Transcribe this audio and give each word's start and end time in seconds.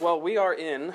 Well, 0.00 0.20
we 0.20 0.36
are 0.36 0.54
in 0.54 0.92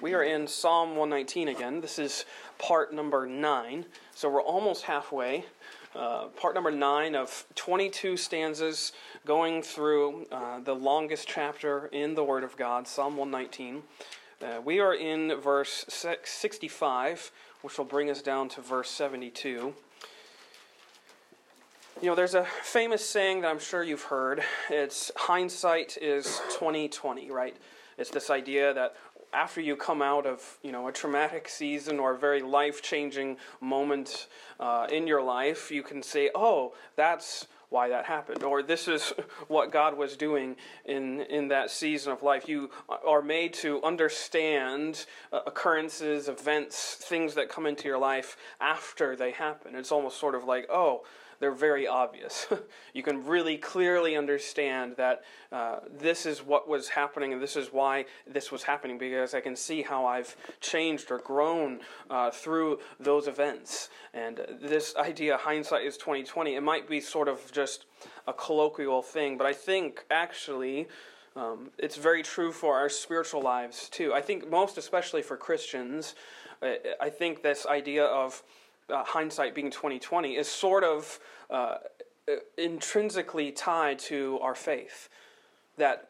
we 0.00 0.14
are 0.14 0.22
in 0.22 0.46
Psalm 0.46 0.90
119 0.90 1.48
again. 1.48 1.80
This 1.80 1.98
is 1.98 2.24
part 2.58 2.94
number 2.94 3.26
9. 3.26 3.84
So 4.14 4.30
we're 4.30 4.40
almost 4.40 4.84
halfway. 4.84 5.46
Uh, 5.92 6.26
part 6.28 6.54
number 6.54 6.70
9 6.70 7.16
of 7.16 7.44
22 7.56 8.16
stanzas 8.16 8.92
going 9.26 9.62
through 9.62 10.26
uh, 10.30 10.60
the 10.60 10.74
longest 10.74 11.26
chapter 11.26 11.86
in 11.86 12.14
the 12.14 12.22
Word 12.22 12.44
of 12.44 12.56
God, 12.56 12.86
Psalm 12.86 13.16
119. 13.16 13.82
Uh, 14.40 14.60
we 14.64 14.78
are 14.78 14.94
in 14.94 15.34
verse 15.40 15.84
65, 15.88 17.32
which 17.62 17.78
will 17.78 17.84
bring 17.84 18.08
us 18.10 18.22
down 18.22 18.48
to 18.50 18.60
verse 18.60 18.90
72. 18.90 19.74
You 22.02 22.10
know, 22.10 22.14
there's 22.14 22.34
a 22.34 22.44
famous 22.62 23.02
saying 23.02 23.40
that 23.40 23.48
I'm 23.48 23.58
sure 23.58 23.82
you've 23.82 24.02
heard. 24.02 24.42
It's 24.68 25.10
hindsight 25.16 25.96
is 25.96 26.42
2020, 26.50 27.30
right? 27.30 27.56
It's 27.96 28.10
this 28.10 28.28
idea 28.28 28.74
that 28.74 28.96
after 29.32 29.62
you 29.62 29.76
come 29.76 30.02
out 30.02 30.26
of, 30.26 30.58
you 30.62 30.72
know, 30.72 30.88
a 30.88 30.92
traumatic 30.92 31.48
season 31.48 31.98
or 31.98 32.12
a 32.12 32.18
very 32.18 32.42
life-changing 32.42 33.38
moment 33.62 34.26
uh, 34.60 34.86
in 34.92 35.06
your 35.06 35.22
life, 35.22 35.70
you 35.70 35.82
can 35.82 36.02
say, 36.02 36.30
"Oh, 36.34 36.74
that's 36.96 37.46
why 37.70 37.88
that 37.88 38.04
happened," 38.04 38.42
or 38.42 38.62
"This 38.62 38.88
is 38.88 39.14
what 39.48 39.72
God 39.72 39.96
was 39.96 40.18
doing 40.18 40.56
in 40.84 41.22
in 41.22 41.48
that 41.48 41.70
season 41.70 42.12
of 42.12 42.22
life." 42.22 42.46
You 42.46 42.70
are 43.06 43.22
made 43.22 43.54
to 43.54 43.82
understand 43.82 45.06
uh, 45.32 45.40
occurrences, 45.46 46.28
events, 46.28 46.96
things 46.96 47.34
that 47.36 47.48
come 47.48 47.64
into 47.64 47.88
your 47.88 47.98
life 47.98 48.36
after 48.60 49.16
they 49.16 49.30
happen. 49.30 49.74
It's 49.74 49.92
almost 49.92 50.20
sort 50.20 50.34
of 50.34 50.44
like, 50.44 50.66
"Oh." 50.68 51.02
They're 51.40 51.52
very 51.52 51.86
obvious. 51.86 52.46
you 52.94 53.02
can 53.02 53.24
really 53.24 53.56
clearly 53.56 54.16
understand 54.16 54.94
that 54.96 55.22
uh, 55.52 55.80
this 55.98 56.26
is 56.26 56.42
what 56.42 56.68
was 56.68 56.88
happening 56.88 57.32
and 57.32 57.42
this 57.42 57.56
is 57.56 57.72
why 57.72 58.04
this 58.26 58.50
was 58.50 58.62
happening 58.62 58.98
because 58.98 59.34
I 59.34 59.40
can 59.40 59.56
see 59.56 59.82
how 59.82 60.06
I've 60.06 60.36
changed 60.60 61.10
or 61.10 61.18
grown 61.18 61.80
uh, 62.10 62.30
through 62.30 62.80
those 62.98 63.28
events. 63.28 63.90
And 64.14 64.40
this 64.60 64.94
idea, 64.96 65.36
hindsight 65.36 65.84
is 65.84 65.96
2020, 65.96 66.54
it 66.54 66.62
might 66.62 66.88
be 66.88 67.00
sort 67.00 67.28
of 67.28 67.50
just 67.52 67.86
a 68.26 68.32
colloquial 68.32 69.02
thing, 69.02 69.36
but 69.36 69.46
I 69.46 69.52
think 69.52 70.04
actually. 70.10 70.88
Um, 71.36 71.68
it's 71.76 71.96
very 71.96 72.22
true 72.22 72.50
for 72.50 72.78
our 72.78 72.88
spiritual 72.88 73.42
lives 73.42 73.90
too. 73.90 74.14
I 74.14 74.22
think 74.22 74.48
most 74.50 74.78
especially 74.78 75.20
for 75.20 75.36
Christians, 75.36 76.14
I 76.62 77.10
think 77.10 77.42
this 77.42 77.66
idea 77.66 78.04
of 78.04 78.42
uh, 78.92 79.04
hindsight 79.04 79.54
being 79.54 79.70
2020 79.70 80.36
is 80.36 80.48
sort 80.48 80.84
of 80.84 81.18
uh, 81.50 81.76
intrinsically 82.58 83.52
tied 83.52 83.98
to 83.98 84.38
our 84.40 84.54
faith. 84.54 85.08
That 85.76 86.08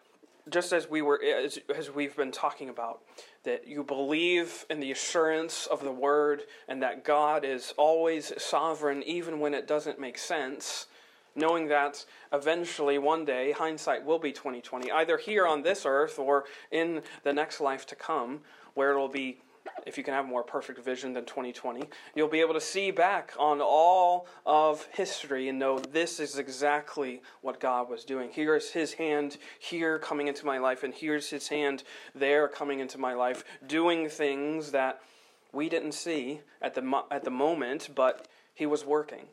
just 0.49 0.73
as 0.73 0.89
we 0.89 1.03
were 1.03 1.21
as, 1.23 1.59
as 1.75 1.91
we've 1.91 2.17
been 2.17 2.31
talking 2.31 2.69
about 2.69 3.01
that 3.45 3.67
you 3.67 3.83
believe 3.83 4.65
in 4.71 4.81
the 4.81 4.91
assurance 4.93 5.67
of 5.67 5.83
the 5.83 5.91
word 5.91 6.43
and 6.69 6.83
that 6.83 7.05
God 7.05 7.45
is 7.45 7.75
always 7.77 8.33
sovereign 8.39 9.03
even 9.05 9.41
when 9.41 9.55
it 9.55 9.67
doesn't 9.67 10.01
make 10.01 10.19
sense 10.19 10.87
knowing 11.35 11.69
that 11.69 12.05
eventually 12.33 12.99
one 12.99 13.25
day 13.25 13.53
hindsight 13.53 14.05
will 14.05 14.19
be 14.19 14.33
2020 14.33 14.91
either 14.93 15.19
here 15.19 15.47
on 15.47 15.63
this 15.63 15.85
earth 15.85 16.19
or 16.19 16.45
in 16.71 17.03
the 17.25 17.33
next 17.33 17.61
life 17.61 17.87
to 17.87 17.97
come 17.97 18.41
where 18.75 18.91
it'll 18.91 19.09
be 19.09 19.39
if 19.87 19.97
you 19.97 20.05
can 20.05 20.15
have 20.15 20.27
more 20.27 20.43
perfect 20.43 20.85
vision 20.85 21.13
than 21.13 21.25
2020, 21.25 21.85
you'll 22.15 22.29
be 22.29 22.41
able 22.41 22.55
to 22.55 22.61
see 22.61 22.91
back 22.91 23.33
on 23.39 23.61
all 23.61 24.27
of 24.45 24.87
history 24.93 25.49
and 25.49 25.59
know 25.59 25.79
this 25.79 26.19
is 26.19 26.39
exactly 26.39 27.23
what 27.41 27.61
God 27.61 27.89
was 27.89 28.05
doing. 28.05 28.31
Here 28.31 28.57
is 28.57 28.71
His 28.71 28.95
hand 28.95 29.39
here 29.59 29.99
coming 29.99 30.29
into 30.29 30.45
my 30.45 30.59
life, 30.59 30.83
and 30.83 30.93
here's 30.93 31.31
His 31.31 31.49
hand 31.49 31.85
there 32.15 32.49
coming 32.49 32.81
into 32.81 32.99
my 32.99 33.15
life, 33.15 33.45
doing 33.67 34.09
things 34.09 34.73
that 34.73 35.01
we 35.53 35.69
didn't 35.69 35.93
see 35.93 36.41
at 36.61 36.75
the, 36.75 37.03
at 37.11 37.25
the 37.25 37.31
moment, 37.31 37.91
but 37.95 38.27
He 38.55 38.67
was 38.67 38.85
working. 38.85 39.27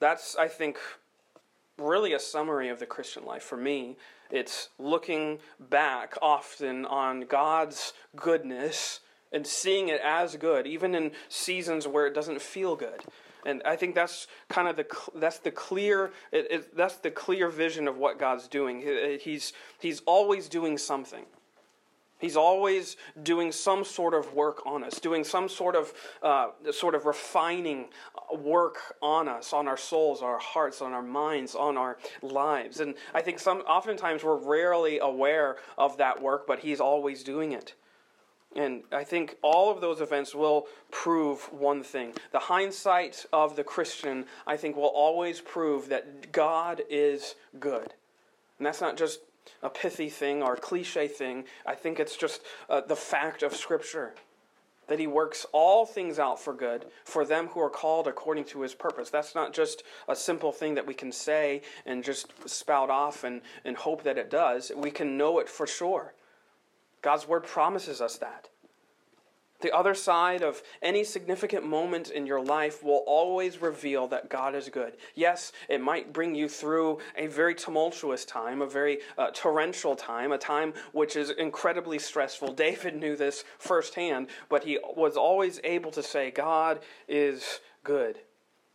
That's, 0.00 0.36
I 0.36 0.48
think, 0.48 0.78
really 1.78 2.12
a 2.12 2.20
summary 2.20 2.68
of 2.68 2.80
the 2.80 2.86
Christian 2.86 3.24
life 3.24 3.42
for 3.42 3.56
me. 3.56 3.96
It's 4.30 4.68
looking 4.78 5.38
back 5.58 6.14
often 6.20 6.84
on 6.84 7.22
God's 7.22 7.92
goodness 8.14 9.00
and 9.32 9.46
seeing 9.46 9.88
it 9.88 10.00
as 10.02 10.36
good, 10.36 10.66
even 10.66 10.94
in 10.94 11.12
seasons 11.28 11.86
where 11.86 12.06
it 12.06 12.14
doesn't 12.14 12.40
feel 12.40 12.76
good. 12.76 13.02
And 13.46 13.62
I 13.64 13.76
think 13.76 13.94
that's 13.94 14.26
kind 14.48 14.68
of 14.68 14.76
the 14.76 14.86
that's 15.14 15.38
the 15.38 15.50
clear 15.50 16.10
it, 16.32 16.46
it, 16.50 16.76
that's 16.76 16.96
the 16.96 17.10
clear 17.10 17.48
vision 17.48 17.88
of 17.88 17.96
what 17.96 18.18
God's 18.18 18.48
doing. 18.48 18.82
He's 19.20 19.52
he's 19.78 20.00
always 20.06 20.48
doing 20.48 20.76
something. 20.76 21.24
He's 22.18 22.36
always 22.36 22.96
doing 23.22 23.52
some 23.52 23.84
sort 23.84 24.12
of 24.12 24.34
work 24.34 24.66
on 24.66 24.82
us, 24.82 24.98
doing 24.98 25.22
some 25.22 25.48
sort 25.48 25.76
of 25.76 25.92
uh, 26.20 26.48
sort 26.72 26.96
of 26.96 27.06
refining 27.06 27.86
work 28.36 28.96
on 29.00 29.28
us, 29.28 29.52
on 29.52 29.68
our 29.68 29.76
souls, 29.76 30.20
our 30.20 30.38
hearts, 30.38 30.82
on 30.82 30.92
our 30.92 31.02
minds, 31.02 31.54
on 31.54 31.76
our 31.76 31.96
lives. 32.20 32.80
And 32.80 32.96
I 33.14 33.22
think 33.22 33.38
some 33.38 33.58
oftentimes 33.58 34.24
we're 34.24 34.34
rarely 34.34 34.98
aware 34.98 35.58
of 35.78 35.96
that 35.98 36.20
work, 36.20 36.44
but 36.46 36.58
He's 36.58 36.80
always 36.80 37.22
doing 37.22 37.52
it. 37.52 37.74
And 38.58 38.82
I 38.90 39.04
think 39.04 39.36
all 39.40 39.70
of 39.70 39.80
those 39.80 40.00
events 40.00 40.34
will 40.34 40.66
prove 40.90 41.42
one 41.52 41.84
thing. 41.84 42.12
The 42.32 42.40
hindsight 42.40 43.24
of 43.32 43.54
the 43.54 43.62
Christian, 43.62 44.24
I 44.48 44.56
think, 44.56 44.74
will 44.74 44.86
always 44.86 45.40
prove 45.40 45.88
that 45.90 46.32
God 46.32 46.82
is 46.90 47.36
good. 47.60 47.94
And 48.58 48.66
that's 48.66 48.80
not 48.80 48.96
just 48.96 49.20
a 49.62 49.70
pithy 49.70 50.08
thing 50.08 50.42
or 50.42 50.54
a 50.54 50.60
cliche 50.60 51.06
thing. 51.06 51.44
I 51.64 51.76
think 51.76 52.00
it's 52.00 52.16
just 52.16 52.42
uh, 52.68 52.80
the 52.80 52.96
fact 52.96 53.44
of 53.44 53.54
Scripture 53.54 54.14
that 54.88 54.98
He 54.98 55.06
works 55.06 55.46
all 55.52 55.86
things 55.86 56.18
out 56.18 56.40
for 56.40 56.52
good 56.52 56.86
for 57.04 57.24
them 57.24 57.46
who 57.46 57.60
are 57.60 57.70
called 57.70 58.08
according 58.08 58.46
to 58.46 58.62
His 58.62 58.74
purpose. 58.74 59.08
That's 59.08 59.36
not 59.36 59.52
just 59.52 59.84
a 60.08 60.16
simple 60.16 60.50
thing 60.50 60.74
that 60.74 60.86
we 60.86 60.94
can 60.94 61.12
say 61.12 61.62
and 61.86 62.02
just 62.02 62.32
spout 62.48 62.90
off 62.90 63.22
and, 63.22 63.40
and 63.64 63.76
hope 63.76 64.02
that 64.02 64.18
it 64.18 64.30
does. 64.30 64.72
We 64.74 64.90
can 64.90 65.16
know 65.16 65.38
it 65.38 65.48
for 65.48 65.68
sure. 65.68 66.12
God's 67.02 67.26
word 67.26 67.44
promises 67.44 68.00
us 68.00 68.16
that. 68.18 68.48
The 69.60 69.74
other 69.74 69.94
side 69.94 70.42
of 70.42 70.62
any 70.82 71.02
significant 71.02 71.66
moment 71.66 72.10
in 72.10 72.26
your 72.26 72.40
life 72.40 72.84
will 72.84 73.02
always 73.08 73.60
reveal 73.60 74.06
that 74.08 74.30
God 74.30 74.54
is 74.54 74.68
good. 74.68 74.96
Yes, 75.16 75.50
it 75.68 75.80
might 75.80 76.12
bring 76.12 76.36
you 76.36 76.48
through 76.48 76.98
a 77.16 77.26
very 77.26 77.56
tumultuous 77.56 78.24
time, 78.24 78.62
a 78.62 78.68
very 78.68 78.98
uh, 79.16 79.30
torrential 79.32 79.96
time, 79.96 80.30
a 80.30 80.38
time 80.38 80.74
which 80.92 81.16
is 81.16 81.30
incredibly 81.30 81.98
stressful. 81.98 82.52
David 82.52 82.94
knew 82.94 83.16
this 83.16 83.42
firsthand, 83.58 84.28
but 84.48 84.62
he 84.62 84.78
was 84.96 85.16
always 85.16 85.60
able 85.64 85.90
to 85.90 86.04
say, 86.04 86.30
God 86.30 86.78
is 87.08 87.58
good. 87.82 88.20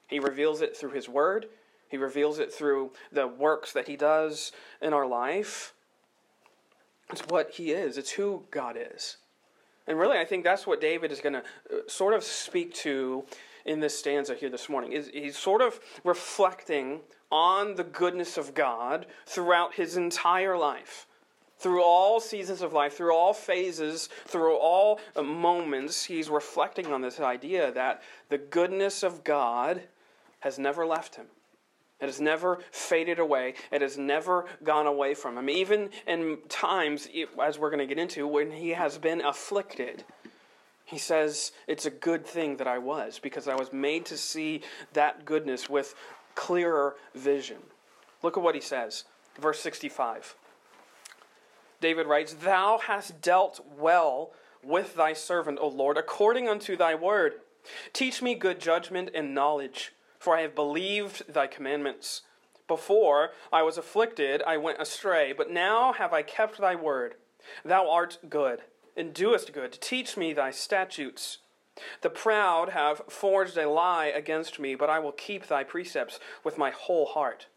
He 0.08 0.20
reveals 0.20 0.62
it 0.62 0.76
through 0.76 0.92
his 0.92 1.08
word, 1.08 1.48
he 1.88 1.98
reveals 1.98 2.40
it 2.40 2.52
through 2.52 2.92
the 3.12 3.28
works 3.28 3.72
that 3.72 3.88
he 3.88 3.96
does 3.96 4.52
in 4.82 4.94
our 4.94 5.08
life. 5.08 5.74
It's 7.12 7.22
what 7.28 7.52
he 7.52 7.72
is, 7.72 7.98
it's 7.98 8.12
who 8.12 8.44
God 8.52 8.78
is. 8.78 9.18
And 9.88 10.00
really, 10.00 10.18
I 10.18 10.26
think 10.26 10.44
that's 10.44 10.66
what 10.66 10.80
David 10.80 11.12
is 11.12 11.20
going 11.20 11.34
to 11.34 11.40
uh, 11.40 11.80
sort 11.88 12.14
of 12.14 12.24
speak 12.24 12.74
to 12.76 13.26
in 13.66 13.80
this 13.80 13.98
stanza 13.98 14.36
here 14.36 14.50
this 14.50 14.70
morning. 14.70 14.94
Is 14.94 15.10
he's 15.14 15.38
sort 15.38 15.62
of 15.62 15.80
reflecting 16.04 17.02
on 17.32 17.76
the 17.76 17.84
goodness 17.84 18.38
of 18.38 18.54
God 18.54 19.06
throughout 19.26 19.76
his 19.76 19.98
entire 19.98 20.58
life. 20.58 21.08
Through 21.58 21.84
all 21.84 22.20
seasons 22.20 22.62
of 22.62 22.74
life, 22.74 22.98
through 22.98 23.16
all 23.16 23.34
phases, 23.34 24.10
through 24.26 24.58
all 24.58 25.00
uh, 25.16 25.22
moments, 25.22 26.04
he's 26.04 26.30
reflecting 26.30 26.88
on 26.88 27.02
this 27.02 27.20
idea 27.20 27.72
that 27.72 28.02
the 28.30 28.38
goodness 28.38 29.02
of 29.02 29.24
God 29.24 29.82
has 30.42 30.60
never 30.60 30.86
left 30.86 31.16
him. 31.16 31.28
It 32.04 32.08
has 32.08 32.20
never 32.20 32.60
faded 32.70 33.18
away. 33.18 33.54
It 33.72 33.82
has 33.82 33.98
never 33.98 34.46
gone 34.62 34.88
away 34.88 35.14
from 35.14 35.38
him. 35.38 35.50
Even 35.50 35.90
in 36.06 36.40
times, 36.50 37.08
as 37.42 37.58
we're 37.58 37.70
going 37.70 37.80
to 37.80 37.86
get 37.88 37.98
into, 37.98 38.28
when 38.28 38.52
he 38.52 38.72
has 38.72 38.98
been 38.98 39.22
afflicted, 39.22 40.04
he 40.84 40.98
says, 40.98 41.54
It's 41.66 41.86
a 41.86 41.90
good 41.90 42.26
thing 42.26 42.58
that 42.58 42.68
I 42.68 42.78
was, 42.78 43.20
because 43.20 43.48
I 43.48 43.56
was 43.56 43.72
made 43.72 44.04
to 44.08 44.18
see 44.18 44.64
that 44.92 45.24
goodness 45.24 45.70
with 45.70 45.96
clearer 46.36 46.98
vision. 47.16 47.60
Look 48.22 48.36
at 48.36 48.44
what 48.44 48.56
he 48.56 48.60
says. 48.62 49.06
Verse 49.40 49.62
65. 49.62 50.36
David 51.80 52.08
writes, 52.08 52.34
Thou 52.34 52.80
hast 52.80 53.22
dealt 53.22 53.66
well 53.80 54.32
with 54.62 54.98
thy 54.98 55.14
servant, 55.14 55.58
O 55.62 55.70
Lord, 55.70 55.98
according 55.98 56.50
unto 56.50 56.76
thy 56.76 56.96
word. 56.96 57.36
Teach 57.94 58.22
me 58.22 58.36
good 58.36 58.60
judgment 58.60 59.10
and 59.16 59.34
knowledge 59.34 59.94
for 60.24 60.38
I 60.38 60.42
have 60.44 60.56
believed 60.56 61.34
thy 61.34 61.48
commandments. 61.48 62.22
Before 62.66 63.32
I 63.52 63.62
was 63.62 63.78
afflicted, 63.78 64.42
I 64.48 64.56
went 64.56 64.82
astray, 64.82 65.34
but 65.34 65.52
now 65.52 65.92
have 65.92 66.14
I 66.14 66.22
kept 66.22 66.60
thy 66.60 66.76
word. 66.76 67.16
Thou 67.66 67.90
art 67.90 68.20
good, 68.30 68.62
and 68.96 69.14
doest 69.14 69.52
good. 69.52 69.78
Teach 69.82 70.16
me 70.16 70.32
thy 70.32 70.50
statutes. 70.50 71.40
The 72.00 72.10
proud 72.10 72.70
have 72.70 73.02
forged 73.10 73.58
a 73.58 73.70
lie 73.70 74.06
against 74.06 74.62
me, 74.62 74.76
but 74.76 74.90
I 74.90 74.98
will 75.00 75.12
keep 75.12 75.48
thy 75.48 75.66
precepts 75.66 76.22
with 76.42 76.58
my 76.58 76.72
whole 76.72 77.08
heart. 77.08 77.48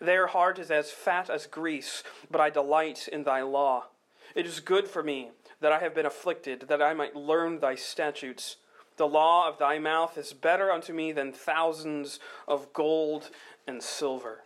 Their 0.00 0.28
heart 0.28 0.58
is 0.58 0.70
as 0.70 0.90
fat 0.90 1.28
as 1.28 1.46
grease, 1.46 2.02
but 2.30 2.40
I 2.40 2.48
delight 2.48 3.06
in 3.06 3.24
thy 3.24 3.42
law. 3.42 3.88
it 4.34 4.46
is 4.46 4.60
good 4.60 4.88
for 4.88 5.02
me 5.02 5.32
that 5.60 5.72
I 5.72 5.80
have 5.80 5.94
been 5.94 6.06
afflicted, 6.06 6.68
that 6.68 6.80
I 6.80 6.94
might 6.94 7.14
learn 7.14 7.60
thy 7.60 7.74
statutes. 7.74 8.56
The 8.96 9.06
law 9.06 9.48
of 9.48 9.58
thy 9.58 9.78
mouth 9.78 10.16
is 10.16 10.32
better 10.32 10.70
unto 10.70 10.92
me 10.92 11.12
than 11.12 11.32
thousands 11.32 12.20
of 12.46 12.72
gold 12.72 13.30
and 13.66 13.82
silver. 13.82 14.44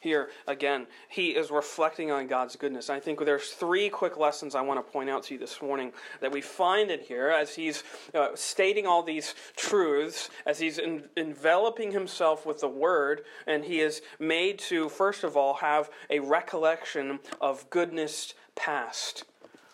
Here, 0.00 0.30
again, 0.46 0.86
he 1.10 1.28
is 1.28 1.50
reflecting 1.50 2.10
on 2.10 2.26
God's 2.26 2.56
goodness. 2.56 2.88
I 2.88 3.00
think 3.00 3.22
there's 3.22 3.50
three 3.50 3.90
quick 3.90 4.16
lessons 4.16 4.54
I 4.54 4.62
want 4.62 4.84
to 4.84 4.92
point 4.92 5.10
out 5.10 5.24
to 5.24 5.34
you 5.34 5.40
this 5.40 5.60
morning 5.60 5.92
that 6.22 6.32
we 6.32 6.40
find 6.40 6.90
in 6.90 7.00
here 7.00 7.28
as 7.28 7.54
he's 7.54 7.84
uh, 8.14 8.28
stating 8.34 8.86
all 8.86 9.02
these 9.02 9.34
truths, 9.56 10.30
as 10.46 10.58
he's 10.58 10.78
en- 10.78 11.04
enveloping 11.18 11.92
himself 11.92 12.46
with 12.46 12.60
the 12.60 12.68
Word, 12.68 13.24
and 13.46 13.62
he 13.62 13.80
is 13.80 14.00
made 14.18 14.58
to, 14.60 14.88
first 14.88 15.22
of 15.22 15.36
all, 15.36 15.52
have 15.54 15.90
a 16.08 16.20
recollection 16.20 17.18
of 17.38 17.68
goodness 17.68 18.32
past. 18.54 19.24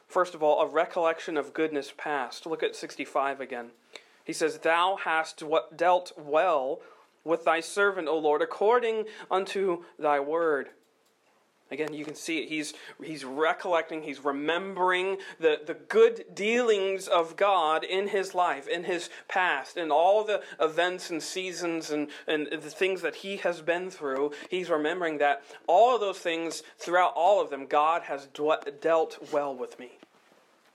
First 0.07 0.35
of 0.35 0.43
all, 0.43 0.61
a 0.61 0.67
recollection 0.67 1.37
of 1.37 1.53
goodness 1.53 1.93
past. 1.97 2.47
Look 2.47 2.63
at 2.63 2.77
65 2.77 3.41
again. 3.41 3.71
He 4.25 4.33
says, 4.33 4.59
Thou 4.59 4.97
hast 4.97 5.43
dealt 5.75 6.13
well 6.17 6.81
with 7.25 7.45
thy 7.45 7.61
servant, 7.61 8.09
O 8.09 8.19
Lord, 8.19 8.43
according 8.43 9.05
unto 9.31 9.85
thy 9.99 10.21
word. 10.21 10.71
Again, 11.71 11.93
you 11.93 12.05
can 12.05 12.15
see 12.15 12.39
it. 12.39 12.49
He's, 12.49 12.75
he's 13.03 13.25
recollecting, 13.25 14.03
he's 14.03 14.25
remembering 14.25 15.19
the, 15.41 15.61
the 15.67 15.75
good 15.75 16.25
dealings 16.33 17.09
of 17.09 17.37
God 17.37 17.83
in 17.83 18.09
his 18.09 18.35
life, 18.35 18.69
in 18.69 18.85
his 18.85 19.11
past, 19.27 19.77
and 19.77 19.91
all 19.91 20.23
the 20.23 20.43
events 20.61 21.11
and 21.11 21.21
seasons 21.21 21.91
and, 21.91 22.09
and 22.29 22.47
the 22.47 22.71
things 22.71 23.03
that 23.03 23.17
he 23.17 23.39
has 23.39 23.61
been 23.63 23.91
through. 23.91 24.33
He's 24.49 24.71
remembering 24.71 25.19
that 25.19 25.43
all 25.67 25.95
of 25.95 26.01
those 26.01 26.19
things, 26.19 26.63
throughout 26.79 27.15
all 27.17 27.41
of 27.41 27.51
them, 27.51 27.67
God 27.67 28.03
has 28.03 28.29
dealt 28.81 29.19
well 29.33 29.55
with 29.55 29.79
me. 29.81 29.99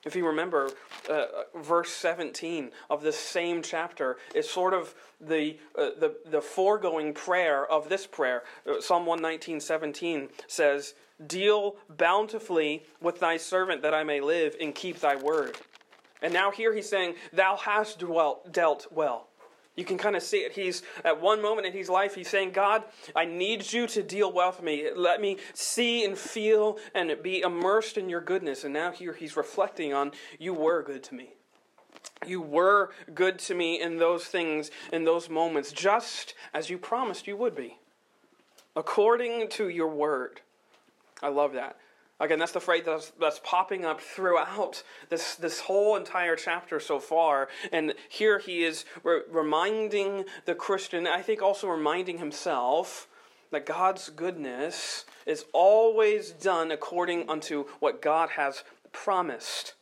If 0.03 0.15
you 0.15 0.25
remember, 0.25 0.71
uh, 1.09 1.25
verse 1.55 1.91
17 1.91 2.71
of 2.89 3.03
this 3.03 3.17
same 3.17 3.61
chapter 3.61 4.17
is 4.33 4.49
sort 4.49 4.73
of 4.73 4.95
the, 5.19 5.57
uh, 5.77 5.91
the, 5.99 6.15
the 6.25 6.41
foregoing 6.41 7.13
prayer 7.13 7.65
of 7.65 7.87
this 7.87 8.07
prayer. 8.07 8.43
Uh, 8.67 8.81
Psalm 8.81 9.05
119, 9.05 9.59
17 9.59 10.29
says, 10.47 10.95
Deal 11.25 11.75
bountifully 11.87 12.83
with 12.99 13.19
thy 13.19 13.37
servant 13.37 13.83
that 13.83 13.93
I 13.93 14.03
may 14.03 14.21
live 14.21 14.55
and 14.59 14.73
keep 14.73 14.99
thy 14.99 15.15
word. 15.15 15.57
And 16.23 16.33
now 16.33 16.49
here 16.49 16.73
he's 16.73 16.89
saying, 16.89 17.15
Thou 17.31 17.57
hast 17.57 17.99
dwelt, 17.99 18.51
dealt 18.51 18.87
well. 18.91 19.27
You 19.75 19.85
can 19.85 19.97
kind 19.97 20.15
of 20.15 20.23
see 20.23 20.39
it. 20.39 20.51
He's 20.51 20.83
at 21.05 21.21
one 21.21 21.41
moment 21.41 21.65
in 21.65 21.73
his 21.73 21.89
life, 21.89 22.13
he's 22.13 22.29
saying, 22.29 22.51
God, 22.51 22.83
I 23.15 23.25
need 23.25 23.71
you 23.71 23.87
to 23.87 24.03
deal 24.03 24.31
well 24.31 24.51
with 24.51 24.61
me. 24.61 24.89
Let 24.93 25.21
me 25.21 25.37
see 25.53 26.03
and 26.03 26.17
feel 26.17 26.77
and 26.93 27.15
be 27.23 27.41
immersed 27.41 27.97
in 27.97 28.09
your 28.09 28.21
goodness. 28.21 28.63
And 28.63 28.73
now 28.73 28.91
here 28.91 29.13
he's 29.13 29.37
reflecting 29.37 29.93
on, 29.93 30.11
You 30.39 30.53
were 30.53 30.83
good 30.83 31.03
to 31.03 31.15
me. 31.15 31.33
You 32.25 32.41
were 32.41 32.91
good 33.13 33.39
to 33.39 33.55
me 33.55 33.81
in 33.81 33.97
those 33.97 34.25
things, 34.25 34.71
in 34.91 35.05
those 35.05 35.29
moments, 35.29 35.71
just 35.71 36.35
as 36.53 36.69
you 36.69 36.77
promised 36.77 37.25
you 37.25 37.37
would 37.37 37.55
be, 37.55 37.77
according 38.75 39.49
to 39.49 39.69
your 39.69 39.87
word. 39.87 40.41
I 41.23 41.29
love 41.29 41.53
that. 41.53 41.77
Again, 42.21 42.37
that's 42.37 42.51
the 42.51 42.59
phrase 42.59 42.83
that's, 42.85 43.11
that's 43.19 43.41
popping 43.43 43.83
up 43.83 43.99
throughout 43.99 44.83
this, 45.09 45.35
this 45.35 45.61
whole 45.61 45.95
entire 45.95 46.35
chapter 46.35 46.79
so 46.79 46.99
far. 46.99 47.49
And 47.71 47.95
here 48.09 48.37
he 48.37 48.63
is 48.63 48.85
re- 49.03 49.23
reminding 49.27 50.25
the 50.45 50.53
Christian, 50.53 51.07
I 51.07 51.23
think 51.23 51.41
also 51.41 51.67
reminding 51.67 52.19
himself, 52.19 53.07
that 53.49 53.65
God's 53.65 54.09
goodness 54.09 55.03
is 55.25 55.45
always 55.51 56.31
done 56.31 56.71
according 56.71 57.27
unto 57.27 57.65
what 57.79 58.01
God 58.01 58.29
has 58.31 58.63
promised. 58.91 59.73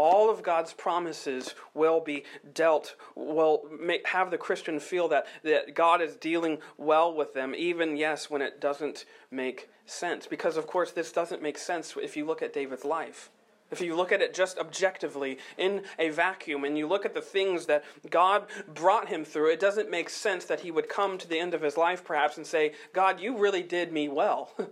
All 0.00 0.30
of 0.30 0.42
God's 0.42 0.72
promises 0.72 1.54
will 1.74 2.00
be 2.00 2.24
dealt, 2.54 2.96
will 3.14 3.68
make, 3.78 4.06
have 4.06 4.30
the 4.30 4.38
Christian 4.38 4.80
feel 4.80 5.08
that, 5.08 5.26
that 5.42 5.74
God 5.74 6.00
is 6.00 6.16
dealing 6.16 6.56
well 6.78 7.14
with 7.14 7.34
them, 7.34 7.54
even, 7.54 7.98
yes, 7.98 8.30
when 8.30 8.40
it 8.40 8.62
doesn't 8.62 9.04
make 9.30 9.68
sense. 9.84 10.26
Because, 10.26 10.56
of 10.56 10.66
course, 10.66 10.90
this 10.90 11.12
doesn't 11.12 11.42
make 11.42 11.58
sense 11.58 11.94
if 12.02 12.16
you 12.16 12.24
look 12.24 12.40
at 12.40 12.54
David's 12.54 12.86
life. 12.86 13.28
If 13.70 13.82
you 13.82 13.94
look 13.94 14.10
at 14.10 14.22
it 14.22 14.32
just 14.32 14.56
objectively 14.56 15.36
in 15.58 15.82
a 15.98 16.08
vacuum 16.08 16.64
and 16.64 16.78
you 16.78 16.88
look 16.88 17.04
at 17.04 17.12
the 17.12 17.20
things 17.20 17.66
that 17.66 17.84
God 18.08 18.46
brought 18.72 19.08
him 19.10 19.22
through, 19.22 19.50
it 19.50 19.60
doesn't 19.60 19.90
make 19.90 20.08
sense 20.08 20.46
that 20.46 20.60
he 20.60 20.70
would 20.70 20.88
come 20.88 21.18
to 21.18 21.28
the 21.28 21.38
end 21.38 21.52
of 21.52 21.60
his 21.60 21.76
life 21.76 22.02
perhaps 22.04 22.38
and 22.38 22.46
say, 22.46 22.72
God, 22.94 23.20
you 23.20 23.36
really 23.36 23.62
did 23.62 23.92
me 23.92 24.08
well. 24.08 24.50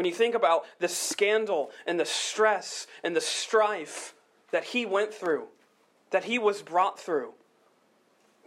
When 0.00 0.06
you 0.06 0.14
think 0.14 0.34
about 0.34 0.64
the 0.78 0.88
scandal 0.88 1.70
and 1.86 2.00
the 2.00 2.06
stress 2.06 2.86
and 3.04 3.14
the 3.14 3.20
strife 3.20 4.14
that 4.50 4.64
he 4.64 4.86
went 4.86 5.12
through, 5.12 5.48
that 6.08 6.24
he 6.24 6.38
was 6.38 6.62
brought 6.62 6.98
through, 6.98 7.34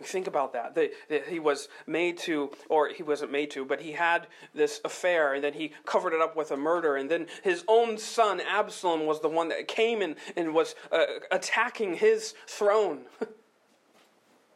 think 0.02 0.26
about 0.26 0.54
that. 0.54 0.74
That, 0.74 1.28
he 1.30 1.38
was 1.38 1.68
made 1.86 2.18
to, 2.22 2.50
or 2.70 2.90
he 2.90 3.04
wasn't 3.04 3.32
made 3.32 3.52
to, 3.52 3.66
but 3.66 3.82
he 3.82 3.92
had 3.92 4.26
this 4.56 4.82
affair, 4.84 5.36
and 5.36 5.44
then 5.44 5.54
he 5.54 5.74
covered 5.86 6.14
it 6.14 6.22
up 6.22 6.36
with 6.36 6.50
a 6.50 6.58
murder, 6.58 6.96
and 6.96 7.08
then 7.08 7.28
his 7.44 7.64
own 7.68 8.00
son 8.00 8.42
Absalom 8.42 9.06
was 9.06 9.22
the 9.22 9.30
one 9.30 9.50
that 9.50 9.68
came 9.68 10.02
and, 10.02 10.16
and 10.36 10.56
was 10.56 10.74
uh, 10.92 11.06
attacking 11.32 11.98
his 11.98 12.34
throne. 12.48 13.02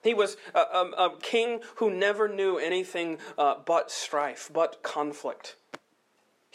He 0.03 0.13
was 0.13 0.37
a, 0.55 0.59
a, 0.59 0.91
a, 0.97 1.17
king 1.19 1.59
who 1.77 1.89
never 1.89 2.29
knew 2.29 2.57
anything 2.57 3.17
uh, 3.37 3.55
but 3.65 3.91
strife, 3.91 4.49
but 4.53 4.81
conflict. 4.81 5.57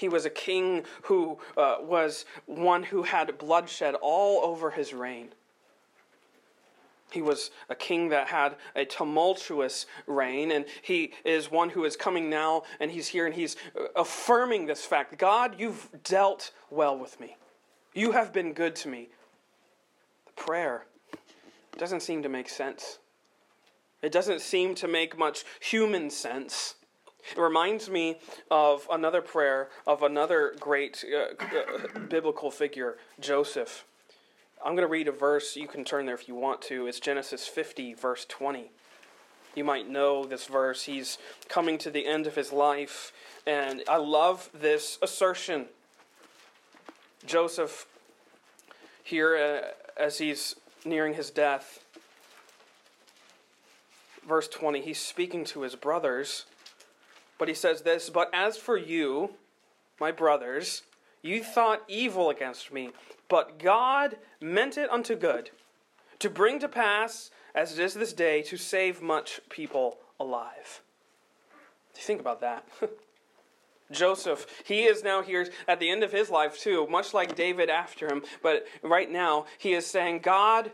He 0.03 0.09
was 0.09 0.27
a 0.27 0.31
king 0.31 0.83
who 1.03 1.39
uh, 1.57 1.77
was 1.81 2.25
one 2.47 2.83
who 2.83 3.05
had 3.05 3.39
bloodshed 3.39 3.95
all 4.03 4.45
over 4.45 4.73
his 4.73 4.93
reign. 4.93 5.29
He 7.13 7.23
was 7.23 7.53
a 7.69 7.77
king 7.77 8.09
that 8.09 8.27
had 8.27 8.57
a 8.75 8.85
tumultuous 8.85 9.87
reign, 10.09 10.51
and 10.51 10.65
he 10.83 11.13
is 11.25 11.53
one 11.53 11.69
who 11.69 11.85
is 11.85 11.95
coming 11.95 12.29
now, 12.29 12.65
and 12.81 12.91
he's 12.91 13.07
here, 13.07 13.27
and 13.27 13.35
he's 13.37 13.55
affirming 13.95 14.67
this 14.67 14.85
fact 14.85 15.17
God, 15.19 15.55
you've 15.61 15.89
dealt 16.03 16.51
well 16.69 16.99
with 16.99 17.21
me. 17.21 17.37
You 17.95 18.11
have 18.11 18.33
been 18.33 18.55
good 18.55 18.75
to 18.77 18.89
me. 18.89 19.09
The 20.27 20.33
prayer 20.33 20.85
doesn't 21.79 22.01
seem 22.01 22.25
to 22.25 22.29
make 22.29 22.49
sense. 22.49 22.99
It 24.03 24.11
doesn't 24.11 24.41
seem 24.41 24.75
to 24.75 24.89
make 24.89 25.17
much 25.17 25.45
human 25.61 26.11
sense. 26.11 26.75
It 27.31 27.41
reminds 27.41 27.89
me 27.89 28.17
of 28.51 28.87
another 28.91 29.23
prayer 29.23 29.69
of 29.87 30.03
another 30.03 30.55
great 30.59 31.05
uh, 31.05 31.45
uh, 31.45 31.99
biblical 32.09 32.51
figure, 32.51 32.97
Joseph. 33.21 33.85
I'm 34.65 34.77
going 34.77 34.87
to 34.87 34.93
read 34.93 35.09
a 35.09 35.13
verse. 35.13 35.57
You 35.57 35.67
can 35.67 35.85
turn 35.85 36.07
there 36.07 36.15
if 36.15 36.29
you 36.29 36.35
want 36.35 36.63
to. 36.63 36.87
It's 36.87 37.01
Genesis 37.01 37.47
50, 37.49 37.95
verse 37.95 38.25
20. 38.29 38.71
You 39.55 39.65
might 39.65 39.89
know 39.89 40.25
this 40.25 40.47
verse. 40.47 40.85
He's 40.85 41.19
coming 41.49 41.79
to 41.79 41.91
the 41.91 42.07
end 42.07 42.27
of 42.27 42.35
his 42.35 42.53
life, 42.53 43.13
and 43.47 43.83
I 43.89 43.97
love 43.97 44.49
this 44.55 44.99
assertion. 45.03 45.67
Joseph, 47.27 47.87
here 49.03 49.37
uh, 49.37 50.01
as 50.01 50.19
he's 50.19 50.57
nearing 50.85 51.15
his 51.15 51.31
death, 51.31 51.85
verse 54.27 54.49
20, 54.49 54.81
he's 54.81 55.01
speaking 55.01 55.45
to 55.47 55.63
his 55.63 55.75
brothers 55.75 56.47
but 57.43 57.49
he 57.49 57.55
says 57.57 57.83
this 57.83 58.09
But 58.09 58.31
as 58.33 58.57
for 58.57 58.77
you, 58.77 59.31
my 59.99 60.13
brothers, 60.13 60.83
you 61.23 61.43
thought 61.43 61.83
evil 61.89 62.31
against 62.31 62.73
me, 62.73 62.91
but 63.29 63.59
God 63.59 64.17
meant 64.41 64.79
it 64.79 64.89
unto 64.93 65.17
good, 65.17 65.51
to 66.21 66.31
bring 66.31 66.61
to 66.61 66.69
pass, 66.69 67.33
as 67.53 67.77
it 67.77 67.83
is 67.83 67.95
this 67.95 68.13
day, 68.13 68.43
to 68.43 68.57
save 68.57 69.03
much 69.03 69.41
people 69.49 69.99
alive. 70.21 70.83
Think 71.95 72.21
about 72.21 72.41
that. 72.43 72.65
Joseph, 73.91 74.47
he 74.65 74.85
is 74.85 75.03
now 75.03 75.21
here 75.21 75.49
at 75.67 75.81
the 75.81 75.91
end 75.91 76.05
of 76.05 76.13
his 76.13 76.31
life 76.31 76.61
too, 76.61 76.87
much 76.87 77.13
like 77.13 77.35
David 77.35 77.69
after 77.69 78.07
him, 78.07 78.23
but 78.41 78.69
right 78.85 79.11
now 79.11 79.47
he 79.59 79.73
is 79.73 79.85
saying, 79.85 80.21
God, 80.21 80.71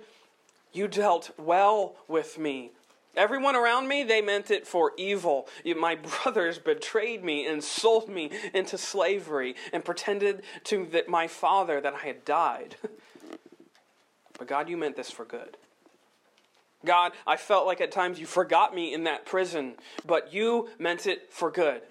you 0.75 0.87
dealt 0.87 1.31
well 1.39 1.97
with 2.09 2.39
me. 2.39 2.73
Everyone 3.19 3.57
around 3.57 3.89
me, 3.89 4.05
they 4.05 4.23
meant 4.23 4.49
it 4.51 4.65
for 4.65 4.93
evil. 4.97 5.49
My 5.65 5.97
brothers 5.97 6.59
betrayed 6.59 7.25
me 7.25 7.47
and 7.47 7.63
sold 7.63 8.09
me 8.09 8.31
into 8.55 8.79
slavery 8.79 9.57
and 9.73 9.85
pretended 9.85 10.43
to 10.65 10.87
that 10.93 11.09
my 11.09 11.27
father 11.27 11.81
that 11.81 11.95
I 11.95 12.07
had 12.07 12.25
died. 12.25 12.77
But 14.39 14.47
God, 14.47 14.69
you 14.69 14.77
meant 14.77 14.95
this 14.95 15.11
for 15.11 15.25
good. 15.25 15.57
God, 16.85 17.11
I 17.27 17.37
felt 17.37 17.67
like 17.67 17.81
at 17.81 17.91
times 17.91 18.21
you 18.21 18.27
forgot 18.27 18.73
me 18.73 18.95
in 18.95 19.03
that 19.03 19.27
prison, 19.27 19.75
but 20.07 20.33
you 20.33 20.69
meant 20.79 21.09
it 21.09 21.33
for 21.33 21.51
good. 21.51 21.83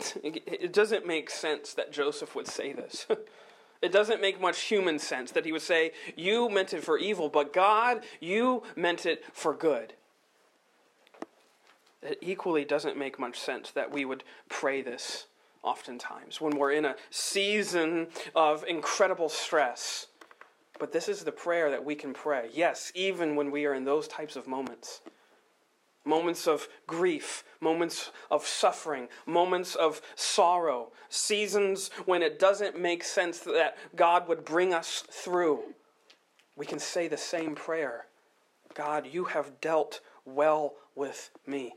It 0.24 0.72
doesn't 0.72 1.06
make 1.06 1.30
sense 1.30 1.72
that 1.74 1.92
Joseph 1.92 2.34
would 2.34 2.48
say 2.48 2.72
this. 2.72 3.06
It 3.82 3.92
doesn't 3.92 4.20
make 4.20 4.40
much 4.40 4.60
human 4.62 4.98
sense 4.98 5.30
that 5.32 5.44
he 5.44 5.52
would 5.52 5.62
say, 5.62 5.92
You 6.16 6.48
meant 6.48 6.74
it 6.74 6.84
for 6.84 6.98
evil, 6.98 7.28
but 7.28 7.52
God, 7.52 8.02
you 8.20 8.62
meant 8.76 9.06
it 9.06 9.24
for 9.32 9.54
good. 9.54 9.94
It 12.02 12.18
equally 12.20 12.64
doesn't 12.64 12.96
make 12.96 13.18
much 13.18 13.38
sense 13.38 13.70
that 13.72 13.90
we 13.90 14.04
would 14.04 14.24
pray 14.48 14.82
this 14.82 15.26
oftentimes, 15.62 16.40
when 16.40 16.56
we're 16.56 16.72
in 16.72 16.86
a 16.86 16.96
season 17.10 18.08
of 18.34 18.64
incredible 18.66 19.28
stress. 19.28 20.06
But 20.78 20.92
this 20.92 21.08
is 21.08 21.22
the 21.22 21.32
prayer 21.32 21.70
that 21.70 21.84
we 21.84 21.94
can 21.94 22.14
pray. 22.14 22.48
Yes, 22.54 22.90
even 22.94 23.36
when 23.36 23.50
we 23.50 23.66
are 23.66 23.74
in 23.74 23.84
those 23.84 24.08
types 24.08 24.36
of 24.36 24.46
moments 24.46 25.02
moments 26.04 26.46
of 26.46 26.68
grief, 26.86 27.44
moments 27.60 28.10
of 28.30 28.46
suffering, 28.46 29.08
moments 29.26 29.74
of 29.74 30.00
sorrow, 30.14 30.92
seasons 31.08 31.90
when 32.06 32.22
it 32.22 32.38
doesn't 32.38 32.78
make 32.78 33.04
sense 33.04 33.40
that 33.40 33.76
God 33.94 34.28
would 34.28 34.44
bring 34.44 34.72
us 34.72 35.04
through. 35.10 35.60
We 36.56 36.66
can 36.66 36.78
say 36.78 37.08
the 37.08 37.16
same 37.16 37.54
prayer 37.54 38.06
God, 38.74 39.06
you 39.10 39.24
have 39.24 39.60
dealt 39.60 40.00
well 40.24 40.74
with 40.94 41.30
me. 41.46 41.74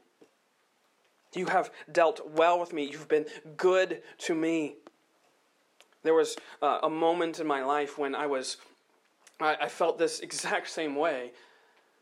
You 1.34 1.48
have 1.48 1.72
dealt 1.92 2.22
well 2.32 2.60
with 2.60 2.74
me. 2.74 2.84
You've 2.84 3.08
been 3.08 3.26
good 3.58 4.04
to 4.20 4.36
me. 4.36 4.76
There 6.04 6.14
was 6.14 6.36
uh, 6.62 6.80
a 6.84 6.90
moment 6.90 7.40
in 7.40 7.48
my 7.48 7.64
life 7.64 7.98
when 7.98 8.14
I 8.14 8.28
was, 8.28 8.58
I, 9.40 9.56
I 9.62 9.70
felt 9.70 9.98
this 9.98 10.20
exact 10.28 10.70
same 10.70 10.96
way. 10.96 11.32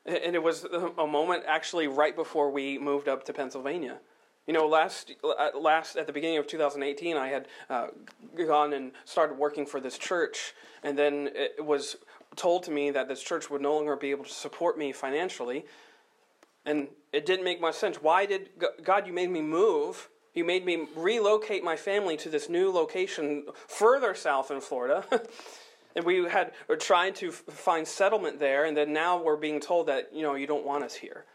And 0.05 0.35
it 0.35 0.41
was 0.41 0.63
a 0.63 1.05
moment 1.05 1.43
actually 1.47 1.87
right 1.87 2.15
before 2.15 2.49
we 2.49 2.79
moved 2.79 3.07
up 3.07 3.23
to 3.25 3.33
Pennsylvania. 3.33 3.99
You 4.47 4.53
know, 4.53 4.67
last 4.67 5.13
uh, 5.23 5.57
last 5.57 5.95
at 5.95 6.07
the 6.07 6.13
beginning 6.13 6.37
of 6.37 6.47
2018, 6.47 7.15
I 7.15 7.27
had 7.27 7.47
uh, 7.69 7.87
gone 8.35 8.73
and 8.73 8.91
started 9.05 9.37
working 9.37 9.67
for 9.67 9.79
this 9.79 9.99
church, 9.99 10.53
and 10.81 10.97
then 10.97 11.29
it 11.35 11.63
was 11.63 11.97
told 12.35 12.63
to 12.63 12.71
me 12.71 12.89
that 12.89 13.07
this 13.07 13.21
church 13.21 13.51
would 13.51 13.61
no 13.61 13.75
longer 13.75 13.95
be 13.95 14.09
able 14.09 14.23
to 14.23 14.33
support 14.33 14.77
me 14.77 14.91
financially, 14.91 15.65
and 16.65 16.87
it 17.13 17.27
didn't 17.27 17.45
make 17.45 17.61
much 17.61 17.75
sense. 17.75 17.97
Why 18.01 18.25
did 18.25 18.49
God? 18.83 19.05
You 19.05 19.13
made 19.13 19.29
me 19.29 19.41
move. 19.41 20.09
You 20.33 20.43
made 20.43 20.65
me 20.65 20.87
relocate 20.95 21.63
my 21.63 21.75
family 21.75 22.17
to 22.17 22.29
this 22.29 22.49
new 22.49 22.71
location 22.71 23.45
further 23.67 24.15
south 24.15 24.49
in 24.49 24.61
Florida. 24.61 25.05
And 25.95 26.05
we 26.05 26.25
had 26.29 26.51
were 26.67 26.77
trying 26.77 27.13
to 27.15 27.31
find 27.31 27.87
settlement 27.87 28.39
there, 28.39 28.65
and 28.65 28.75
then 28.75 28.93
now 28.93 29.21
we're 29.21 29.37
being 29.37 29.59
told 29.59 29.87
that 29.87 30.09
you 30.13 30.21
know 30.21 30.35
you 30.35 30.47
don't 30.47 30.65
want 30.65 30.83
us 30.83 30.95
here. 30.95 31.25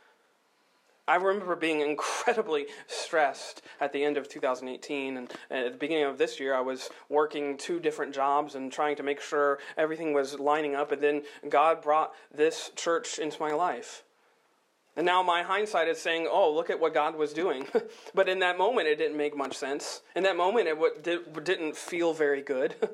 I 1.09 1.17
remember 1.17 1.55
being 1.55 1.83
incredibly 1.83 2.67
stressed 2.89 3.63
at 3.81 3.93
the 3.93 4.03
end 4.03 4.17
of 4.17 4.29
2018, 4.29 5.17
and 5.17 5.33
at 5.51 5.73
the 5.73 5.79
beginning 5.79 6.05
of 6.05 6.19
this 6.19 6.41
year, 6.41 6.53
I 6.53 6.61
was 6.61 6.91
working 7.09 7.57
two 7.57 7.79
different 7.79 8.13
jobs 8.13 8.57
and 8.57 8.73
trying 8.73 8.97
to 8.97 9.05
make 9.05 9.21
sure 9.21 9.61
everything 9.77 10.13
was 10.13 10.41
lining 10.41 10.75
up. 10.75 10.91
And 10.91 11.01
then 11.01 11.23
God 11.49 11.81
brought 11.81 12.13
this 12.35 12.73
church 12.75 13.21
into 13.21 13.41
my 13.41 13.53
life. 13.53 14.03
And 14.97 15.07
now 15.07 15.23
my 15.23 15.43
hindsight 15.43 15.89
is 15.89 16.01
saying, 16.01 16.27
oh, 16.29 16.53
look 16.53 16.71
at 16.71 16.81
what 16.81 16.95
God 16.95 17.17
was 17.17 17.33
doing. 17.33 17.69
but 18.15 18.29
in 18.29 18.41
that 18.41 18.59
moment, 18.59 18.89
it 18.89 18.97
didn't 18.97 19.17
make 19.17 19.37
much 19.37 19.57
sense. 19.57 20.01
In 20.17 20.25
that 20.25 20.37
moment, 20.37 20.67
it 20.69 21.45
didn't 21.45 21.77
feel 21.77 22.15
very 22.15 22.43
good. 22.43 22.75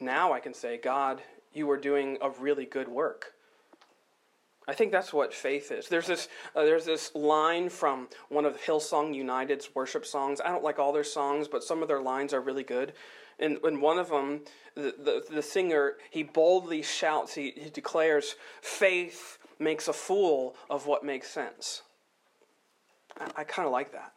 now 0.00 0.32
I 0.32 0.40
can 0.40 0.54
say, 0.54 0.78
God, 0.78 1.22
you 1.52 1.70
are 1.70 1.76
doing 1.76 2.18
a 2.20 2.30
really 2.30 2.66
good 2.66 2.88
work. 2.88 3.34
I 4.68 4.74
think 4.74 4.92
that's 4.92 5.14
what 5.14 5.32
faith 5.32 5.72
is. 5.72 5.88
There's 5.88 6.06
this, 6.06 6.28
uh, 6.54 6.62
there's 6.64 6.84
this 6.84 7.14
line 7.14 7.70
from 7.70 8.08
one 8.28 8.44
of 8.44 8.60
Hillsong 8.60 9.14
United's 9.14 9.74
worship 9.74 10.04
songs. 10.04 10.42
I 10.44 10.48
don't 10.48 10.62
like 10.62 10.78
all 10.78 10.92
their 10.92 11.04
songs, 11.04 11.48
but 11.48 11.64
some 11.64 11.80
of 11.80 11.88
their 11.88 12.02
lines 12.02 12.34
are 12.34 12.40
really 12.42 12.64
good. 12.64 12.92
And 13.38 13.58
in 13.64 13.80
one 13.80 13.98
of 13.98 14.10
them, 14.10 14.42
the, 14.74 14.94
the, 14.98 15.24
the 15.30 15.42
singer, 15.42 15.94
he 16.10 16.22
boldly 16.22 16.82
shouts, 16.82 17.34
he, 17.34 17.52
he 17.56 17.70
declares, 17.70 18.34
faith 18.60 19.38
makes 19.58 19.88
a 19.88 19.92
fool 19.92 20.54
of 20.68 20.86
what 20.86 21.02
makes 21.02 21.28
sense. 21.30 21.82
I, 23.18 23.40
I 23.40 23.44
kind 23.44 23.64
of 23.64 23.72
like 23.72 23.92
that. 23.92 24.12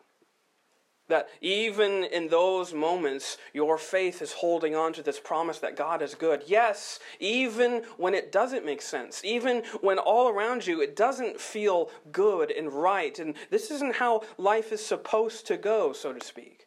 That 1.12 1.28
even 1.42 2.06
in 2.06 2.30
those 2.30 2.74
moments, 2.74 3.38
your 3.52 3.78
faith 3.78 4.22
is 4.22 4.32
holding 4.32 4.78
on 4.78 4.94
to 4.94 5.04
this 5.04 5.20
promise 5.20 5.60
that 5.60 5.76
God 5.76 6.02
is 6.02 6.16
good. 6.16 6.44
Yes, 6.48 7.02
even 7.20 7.84
when 7.98 8.14
it 8.14 8.32
doesn't 8.32 8.66
make 8.66 8.82
sense, 8.82 9.22
even 9.26 9.64
when 9.82 10.00
all 10.00 10.30
around 10.30 10.66
you 10.66 10.82
it 10.82 10.96
doesn't 10.96 11.38
feel 11.38 11.92
good 12.14 12.50
and 12.50 12.72
right, 12.72 13.20
and 13.20 13.36
this 13.50 13.72
isn't 13.72 13.98
how 13.98 14.22
life 14.38 14.72
is 14.72 14.86
supposed 14.86 15.46
to 15.48 15.58
go, 15.58 15.92
so 15.92 16.14
to 16.14 16.26
speak. 16.26 16.66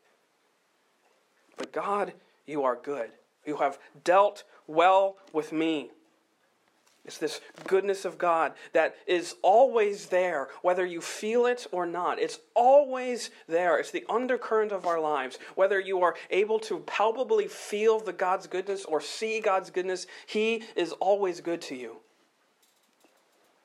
But 1.57 1.73
God, 1.73 2.13
you 2.45 2.65
are 2.65 2.77
good. 2.77 3.13
You 3.47 3.57
have 3.57 3.79
dealt 4.05 4.45
well 4.67 5.17
with 5.33 5.53
me. 5.53 5.91
It's 7.05 7.19
this 7.19 7.41
goodness 7.67 8.07
of 8.07 8.17
God 8.17 8.55
that 8.73 8.97
is 9.07 9.35
always 9.43 10.07
there, 10.07 10.49
whether 10.63 10.87
you 10.87 11.03
feel 11.03 11.45
it 11.45 11.67
or 11.71 11.85
not. 11.85 12.19
It's 12.19 12.39
always 12.55 13.31
there. 13.47 13.79
It's 13.79 13.91
the 13.91 14.07
undercurrent 14.09 14.73
of 14.73 14.87
our 14.87 14.99
lives. 14.99 15.39
Whether 15.55 15.79
you 15.79 16.01
are 16.01 16.15
able 16.31 16.59
to 16.61 16.79
palpably 16.81 17.47
feel 17.47 18.01
the 18.01 18.15
God's 18.15 18.47
goodness 18.47 18.87
or 18.87 19.03
see 19.03 19.41
God's 19.41 19.69
goodness, 19.69 20.07
He 20.27 20.63
is 20.77 20.93
always 20.93 21.43
good 21.43 21.61
to 21.63 21.77
you. 21.77 21.97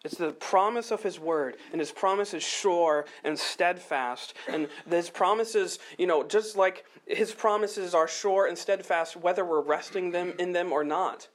It's 0.03 0.17
the 0.17 0.31
promise 0.31 0.91
of 0.91 1.03
His 1.03 1.17
Word, 1.17 1.55
and 1.72 1.79
His 1.79 1.91
promise 1.91 2.34
is 2.34 2.43
sure 2.43 3.05
and 3.24 3.39
steadfast. 3.39 4.34
And 4.50 4.67
His 4.89 5.10
promises, 5.10 5.79
you 5.98 6.08
know, 6.08 6.24
just 6.24 6.58
like 6.58 6.86
His 7.05 7.34
promises 7.34 7.93
are 7.93 8.08
sure 8.08 8.48
and 8.48 8.58
steadfast, 8.58 9.15
whether 9.15 9.46
we're 9.46 9.62
resting 9.62 10.12
them 10.12 10.34
in 10.39 10.51
them 10.51 10.74
or 10.74 10.84
not. 10.84 11.29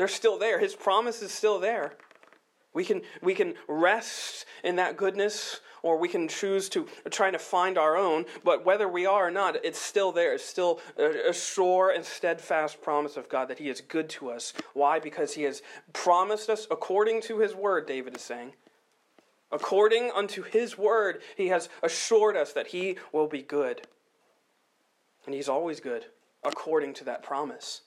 They're 0.00 0.08
still 0.08 0.38
there. 0.38 0.58
His 0.58 0.74
promise 0.74 1.20
is 1.20 1.30
still 1.30 1.58
there. 1.58 1.92
We 2.72 2.86
can, 2.86 3.02
we 3.20 3.34
can 3.34 3.52
rest 3.68 4.46
in 4.64 4.76
that 4.76 4.96
goodness 4.96 5.60
or 5.82 5.98
we 5.98 6.08
can 6.08 6.26
choose 6.26 6.70
to 6.70 6.88
try 7.10 7.30
to 7.30 7.38
find 7.38 7.76
our 7.76 7.98
own, 7.98 8.24
but 8.42 8.64
whether 8.64 8.88
we 8.88 9.04
are 9.04 9.26
or 9.26 9.30
not, 9.30 9.62
it's 9.62 9.78
still 9.78 10.10
there. 10.10 10.32
It's 10.32 10.42
still 10.42 10.80
a, 10.98 11.28
a 11.28 11.32
sure 11.34 11.92
and 11.94 12.02
steadfast 12.02 12.80
promise 12.80 13.18
of 13.18 13.28
God 13.28 13.48
that 13.48 13.58
He 13.58 13.68
is 13.68 13.82
good 13.82 14.08
to 14.08 14.30
us. 14.30 14.54
Why? 14.72 15.00
Because 15.00 15.34
He 15.34 15.42
has 15.42 15.60
promised 15.92 16.48
us 16.48 16.66
according 16.70 17.20
to 17.24 17.40
His 17.40 17.54
word, 17.54 17.86
David 17.86 18.16
is 18.16 18.22
saying. 18.22 18.54
According 19.52 20.12
unto 20.16 20.42
His 20.42 20.78
word, 20.78 21.20
He 21.36 21.48
has 21.48 21.68
assured 21.82 22.38
us 22.38 22.54
that 22.54 22.68
He 22.68 22.96
will 23.12 23.28
be 23.28 23.42
good. 23.42 23.82
And 25.26 25.34
He's 25.34 25.50
always 25.50 25.78
good 25.78 26.06
according 26.42 26.94
to 26.94 27.04
that 27.04 27.22
promise. 27.22 27.82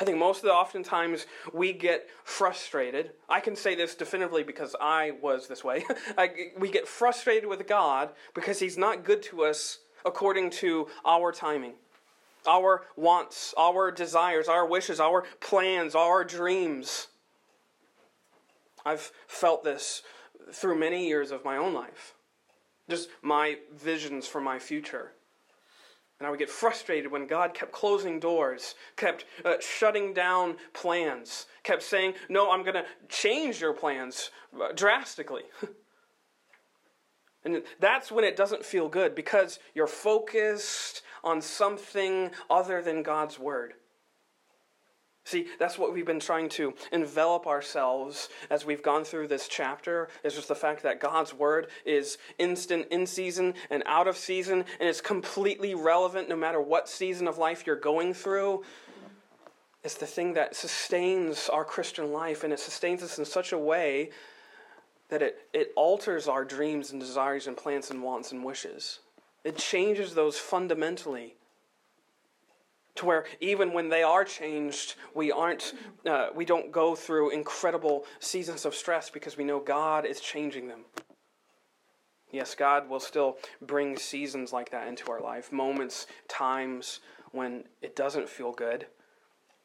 I 0.00 0.04
think 0.04 0.16
most 0.16 0.38
of 0.38 0.44
the 0.44 0.54
oftentimes 0.54 1.26
we 1.52 1.72
get 1.72 2.08
frustrated. 2.22 3.10
I 3.28 3.40
can 3.40 3.56
say 3.56 3.74
this 3.74 3.96
definitively 3.96 4.44
because 4.44 4.76
I 4.80 5.12
was 5.20 5.48
this 5.48 5.64
way. 5.64 5.84
I, 6.18 6.52
we 6.58 6.70
get 6.70 6.86
frustrated 6.86 7.48
with 7.48 7.66
God 7.66 8.10
because 8.34 8.60
He's 8.60 8.78
not 8.78 9.04
good 9.04 9.22
to 9.24 9.44
us 9.44 9.80
according 10.04 10.50
to 10.50 10.86
our 11.04 11.32
timing, 11.32 11.74
our 12.46 12.84
wants, 12.96 13.52
our 13.58 13.90
desires, 13.90 14.48
our 14.48 14.64
wishes, 14.64 15.00
our 15.00 15.22
plans, 15.40 15.96
our 15.96 16.22
dreams. 16.22 17.08
I've 18.86 19.10
felt 19.26 19.64
this 19.64 20.02
through 20.52 20.78
many 20.78 21.08
years 21.08 21.32
of 21.32 21.44
my 21.44 21.56
own 21.56 21.74
life. 21.74 22.14
Just 22.88 23.08
my 23.20 23.58
visions 23.74 24.26
for 24.26 24.40
my 24.40 24.60
future. 24.60 25.12
And 26.18 26.26
I 26.26 26.30
would 26.30 26.38
get 26.38 26.50
frustrated 26.50 27.12
when 27.12 27.26
God 27.26 27.54
kept 27.54 27.70
closing 27.70 28.18
doors, 28.18 28.74
kept 28.96 29.24
uh, 29.44 29.54
shutting 29.60 30.12
down 30.12 30.56
plans, 30.72 31.46
kept 31.62 31.82
saying, 31.82 32.14
No, 32.28 32.50
I'm 32.50 32.62
going 32.62 32.74
to 32.74 32.84
change 33.08 33.60
your 33.60 33.72
plans 33.72 34.30
uh, 34.60 34.72
drastically. 34.74 35.44
and 37.44 37.62
that's 37.78 38.10
when 38.10 38.24
it 38.24 38.36
doesn't 38.36 38.64
feel 38.64 38.88
good 38.88 39.14
because 39.14 39.60
you're 39.74 39.86
focused 39.86 41.02
on 41.22 41.40
something 41.40 42.32
other 42.50 42.82
than 42.82 43.04
God's 43.04 43.38
Word. 43.38 43.74
See, 45.28 45.48
that's 45.58 45.76
what 45.76 45.92
we've 45.92 46.06
been 46.06 46.20
trying 46.20 46.48
to 46.50 46.72
envelop 46.90 47.46
ourselves 47.46 48.30
as 48.48 48.64
we've 48.64 48.82
gone 48.82 49.04
through 49.04 49.28
this 49.28 49.46
chapter, 49.46 50.08
is 50.24 50.34
just 50.34 50.48
the 50.48 50.54
fact 50.54 50.82
that 50.84 51.00
God's 51.00 51.34
word 51.34 51.66
is 51.84 52.16
instant 52.38 52.86
in 52.90 53.06
season 53.06 53.52
and 53.68 53.82
out 53.84 54.08
of 54.08 54.16
season, 54.16 54.64
and 54.80 54.88
it's 54.88 55.02
completely 55.02 55.74
relevant 55.74 56.30
no 56.30 56.36
matter 56.36 56.62
what 56.62 56.88
season 56.88 57.28
of 57.28 57.36
life 57.36 57.66
you're 57.66 57.76
going 57.76 58.14
through. 58.14 58.64
It's 59.84 59.96
the 59.96 60.06
thing 60.06 60.32
that 60.32 60.56
sustains 60.56 61.50
our 61.50 61.62
Christian 61.62 62.10
life, 62.10 62.42
and 62.42 62.50
it 62.50 62.58
sustains 62.58 63.02
us 63.02 63.18
in 63.18 63.26
such 63.26 63.52
a 63.52 63.58
way 63.58 64.08
that 65.10 65.20
it, 65.20 65.40
it 65.52 65.72
alters 65.76 66.26
our 66.26 66.42
dreams 66.42 66.92
and 66.92 66.98
desires 66.98 67.46
and 67.46 67.54
plans 67.54 67.90
and 67.90 68.02
wants 68.02 68.32
and 68.32 68.42
wishes. 68.42 69.00
It 69.44 69.58
changes 69.58 70.14
those 70.14 70.38
fundamentally 70.38 71.34
to 72.98 73.06
where 73.06 73.24
even 73.40 73.72
when 73.72 73.88
they 73.88 74.02
are 74.02 74.24
changed, 74.24 74.96
we 75.14 75.32
aren't, 75.32 75.72
uh, 76.06 76.28
we 76.34 76.44
don't 76.44 76.70
go 76.70 76.94
through 76.94 77.30
incredible 77.30 78.04
seasons 78.20 78.64
of 78.64 78.74
stress 78.74 79.08
because 79.10 79.36
we 79.36 79.44
know 79.44 79.60
God 79.60 80.04
is 80.04 80.20
changing 80.20 80.68
them. 80.68 80.84
Yes, 82.30 82.54
God 82.54 82.88
will 82.88 83.00
still 83.00 83.38
bring 83.62 83.96
seasons 83.96 84.52
like 84.52 84.70
that 84.70 84.86
into 84.86 85.10
our 85.10 85.20
life, 85.20 85.50
moments, 85.50 86.06
times 86.28 87.00
when 87.32 87.64
it 87.80 87.96
doesn't 87.96 88.28
feel 88.28 88.52
good. 88.52 88.86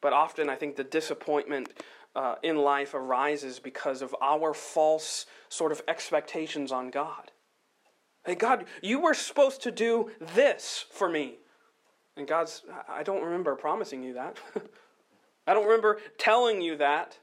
But 0.00 0.12
often 0.12 0.48
I 0.48 0.56
think 0.56 0.76
the 0.76 0.84
disappointment 0.84 1.68
uh, 2.16 2.36
in 2.42 2.56
life 2.56 2.94
arises 2.94 3.58
because 3.58 4.00
of 4.00 4.14
our 4.22 4.54
false 4.54 5.26
sort 5.48 5.72
of 5.72 5.82
expectations 5.88 6.72
on 6.72 6.90
God. 6.90 7.32
Hey, 8.24 8.34
God, 8.34 8.64
you 8.80 9.00
were 9.00 9.12
supposed 9.12 9.62
to 9.62 9.70
do 9.70 10.10
this 10.34 10.86
for 10.90 11.10
me. 11.10 11.38
And 12.16 12.26
God's, 12.26 12.62
I 12.88 13.02
don't 13.02 13.24
remember 13.24 13.56
promising 13.56 14.02
you 14.02 14.14
that. 14.14 14.38
I 15.46 15.54
don't 15.54 15.64
remember 15.64 15.98
telling 16.18 16.60
you 16.62 16.76
that. 16.76 17.18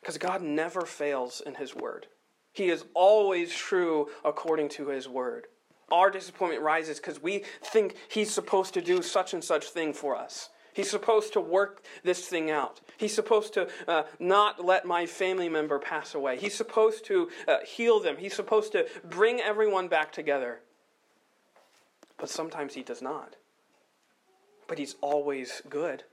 Because 0.00 0.18
God 0.18 0.42
never 0.42 0.82
fails 0.82 1.42
in 1.44 1.54
His 1.54 1.74
word. 1.74 2.06
He 2.52 2.70
is 2.70 2.84
always 2.94 3.54
true 3.54 4.08
according 4.24 4.68
to 4.70 4.88
His 4.88 5.08
word. 5.08 5.46
Our 5.90 6.10
disappointment 6.10 6.62
rises 6.62 6.98
because 6.98 7.22
we 7.22 7.44
think 7.62 7.96
He's 8.08 8.30
supposed 8.30 8.74
to 8.74 8.82
do 8.82 9.02
such 9.02 9.34
and 9.34 9.42
such 9.42 9.66
thing 9.66 9.92
for 9.92 10.16
us. 10.16 10.50
He's 10.74 10.90
supposed 10.90 11.34
to 11.34 11.40
work 11.40 11.84
this 12.02 12.26
thing 12.26 12.50
out. 12.50 12.80
He's 12.96 13.14
supposed 13.14 13.52
to 13.54 13.68
uh, 13.86 14.04
not 14.18 14.64
let 14.64 14.86
my 14.86 15.04
family 15.04 15.48
member 15.48 15.78
pass 15.78 16.14
away. 16.14 16.38
He's 16.38 16.54
supposed 16.54 17.04
to 17.06 17.28
uh, 17.46 17.58
heal 17.66 18.00
them. 18.00 18.16
He's 18.16 18.34
supposed 18.34 18.72
to 18.72 18.86
bring 19.04 19.40
everyone 19.40 19.88
back 19.88 20.12
together. 20.12 20.60
But 22.22 22.30
sometimes 22.30 22.74
he 22.74 22.84
does 22.84 23.02
not. 23.02 23.34
But 24.68 24.78
he's 24.78 24.94
always 25.00 25.60
good. 25.68 26.04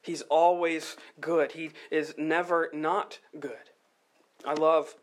He's 0.00 0.22
always 0.22 0.96
good. 1.20 1.52
He 1.52 1.72
is 1.90 2.14
never 2.16 2.70
not 2.72 3.18
good. 3.38 3.68
I 4.42 4.54
love, 4.54 4.94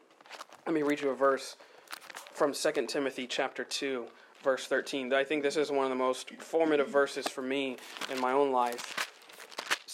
let 0.65 0.73
me 0.73 0.81
read 0.81 1.01
you 1.01 1.11
a 1.11 1.15
verse 1.15 1.57
from 2.33 2.53
2 2.53 2.87
Timothy 2.87 3.27
chapter 3.27 3.63
2 3.63 4.07
verse 4.41 4.65
13. 4.65 5.13
I 5.13 5.23
think 5.23 5.43
this 5.43 5.57
is 5.57 5.69
one 5.69 5.85
of 5.85 5.91
the 5.91 5.95
most 5.95 6.31
formative 6.39 6.89
verses 6.89 7.27
for 7.27 7.43
me 7.43 7.77
in 8.11 8.19
my 8.19 8.31
own 8.31 8.51
life. 8.51 9.11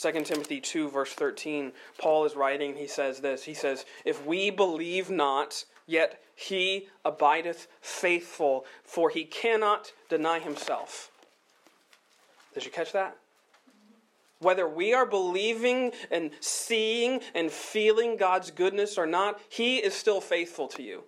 2 0.01 0.23
Timothy 0.23 0.61
2, 0.61 0.89
verse 0.89 1.11
13, 1.11 1.73
Paul 1.97 2.23
is 2.23 2.37
writing, 2.37 2.77
he 2.77 2.87
says 2.87 3.19
this. 3.19 3.43
He 3.43 3.53
says, 3.53 3.83
If 4.05 4.25
we 4.25 4.49
believe 4.49 5.09
not, 5.09 5.65
yet 5.87 6.21
he 6.35 6.89
abideth 7.03 7.67
faithful, 7.81 8.65
for 8.83 9.09
he 9.09 9.25
cannot 9.25 9.93
deny 10.09 10.37
himself. 10.37 11.09
Did 12.53 12.65
you 12.65 12.71
catch 12.71 12.91
that? 12.91 13.17
Whether 14.39 14.67
we 14.67 14.93
are 14.93 15.05
believing 15.05 15.93
and 16.11 16.29
seeing 16.41 17.21
and 17.33 17.51
feeling 17.51 18.17
God's 18.17 18.51
goodness 18.51 18.97
or 18.97 19.07
not, 19.07 19.39
he 19.49 19.77
is 19.77 19.95
still 19.95 20.21
faithful 20.21 20.67
to 20.69 20.83
you. 20.83 21.03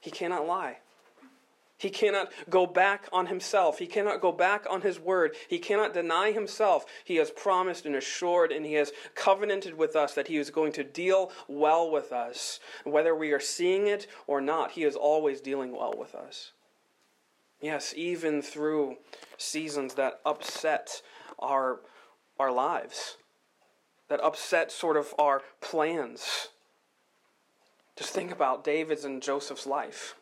He 0.00 0.10
cannot 0.10 0.46
lie. 0.46 0.78
He 1.80 1.88
cannot 1.88 2.30
go 2.50 2.66
back 2.66 3.08
on 3.10 3.28
himself. 3.28 3.78
He 3.78 3.86
cannot 3.86 4.20
go 4.20 4.32
back 4.32 4.66
on 4.68 4.82
his 4.82 5.00
word. 5.00 5.34
He 5.48 5.58
cannot 5.58 5.94
deny 5.94 6.30
himself. 6.30 6.84
He 7.04 7.16
has 7.16 7.30
promised 7.30 7.86
and 7.86 7.96
assured 7.96 8.52
and 8.52 8.66
he 8.66 8.74
has 8.74 8.92
covenanted 9.14 9.78
with 9.78 9.96
us 9.96 10.12
that 10.12 10.28
he 10.28 10.36
is 10.36 10.50
going 10.50 10.72
to 10.72 10.84
deal 10.84 11.32
well 11.48 11.90
with 11.90 12.12
us. 12.12 12.60
Whether 12.84 13.16
we 13.16 13.32
are 13.32 13.40
seeing 13.40 13.86
it 13.86 14.06
or 14.26 14.42
not, 14.42 14.72
he 14.72 14.84
is 14.84 14.94
always 14.94 15.40
dealing 15.40 15.72
well 15.72 15.94
with 15.96 16.14
us. 16.14 16.52
Yes, 17.62 17.94
even 17.96 18.42
through 18.42 18.98
seasons 19.38 19.94
that 19.94 20.20
upset 20.26 21.00
our, 21.38 21.80
our 22.38 22.52
lives, 22.52 23.16
that 24.08 24.22
upset 24.22 24.70
sort 24.70 24.98
of 24.98 25.14
our 25.18 25.40
plans. 25.62 26.48
Just 27.96 28.10
think 28.10 28.30
about 28.30 28.64
David's 28.64 29.06
and 29.06 29.22
Joseph's 29.22 29.66
life. 29.66 30.14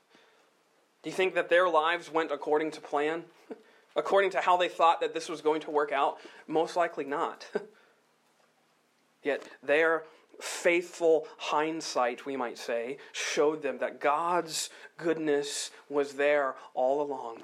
Do 1.08 1.10
you 1.10 1.16
think 1.16 1.36
that 1.36 1.48
their 1.48 1.70
lives 1.70 2.12
went 2.12 2.30
according 2.30 2.70
to 2.72 2.82
plan? 2.82 3.24
according 3.96 4.28
to 4.32 4.42
how 4.42 4.58
they 4.58 4.68
thought 4.68 5.00
that 5.00 5.14
this 5.14 5.30
was 5.30 5.40
going 5.40 5.62
to 5.62 5.70
work 5.70 5.90
out? 5.90 6.18
Most 6.46 6.76
likely 6.76 7.06
not. 7.06 7.46
Yet 9.22 9.48
their 9.62 10.02
faithful 10.38 11.26
hindsight, 11.38 12.26
we 12.26 12.36
might 12.36 12.58
say, 12.58 12.98
showed 13.12 13.62
them 13.62 13.78
that 13.78 14.02
God's 14.02 14.68
goodness 14.98 15.70
was 15.88 16.12
there 16.12 16.56
all 16.74 17.00
along. 17.00 17.38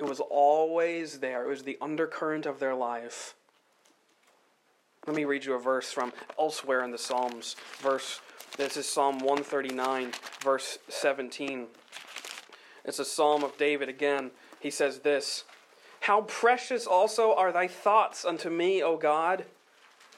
It 0.00 0.04
was 0.04 0.18
always 0.18 1.20
there, 1.20 1.44
it 1.44 1.48
was 1.48 1.62
the 1.62 1.78
undercurrent 1.80 2.46
of 2.46 2.58
their 2.58 2.74
life. 2.74 3.36
Let 5.06 5.14
me 5.14 5.24
read 5.24 5.44
you 5.44 5.54
a 5.54 5.60
verse 5.60 5.92
from 5.92 6.12
elsewhere 6.36 6.82
in 6.82 6.90
the 6.90 6.98
Psalms. 6.98 7.54
Verse 7.78 8.20
this 8.56 8.76
is 8.76 8.88
Psalm 8.88 9.20
139, 9.20 10.10
verse 10.42 10.78
17. 10.88 11.68
It's 12.84 12.98
a 12.98 13.04
psalm 13.04 13.44
of 13.44 13.56
David 13.58 13.88
again. 13.88 14.30
He 14.60 14.70
says 14.70 15.00
this 15.00 15.44
How 16.00 16.22
precious 16.22 16.86
also 16.86 17.34
are 17.34 17.52
thy 17.52 17.68
thoughts 17.68 18.24
unto 18.24 18.50
me, 18.50 18.82
O 18.82 18.96
God! 18.96 19.44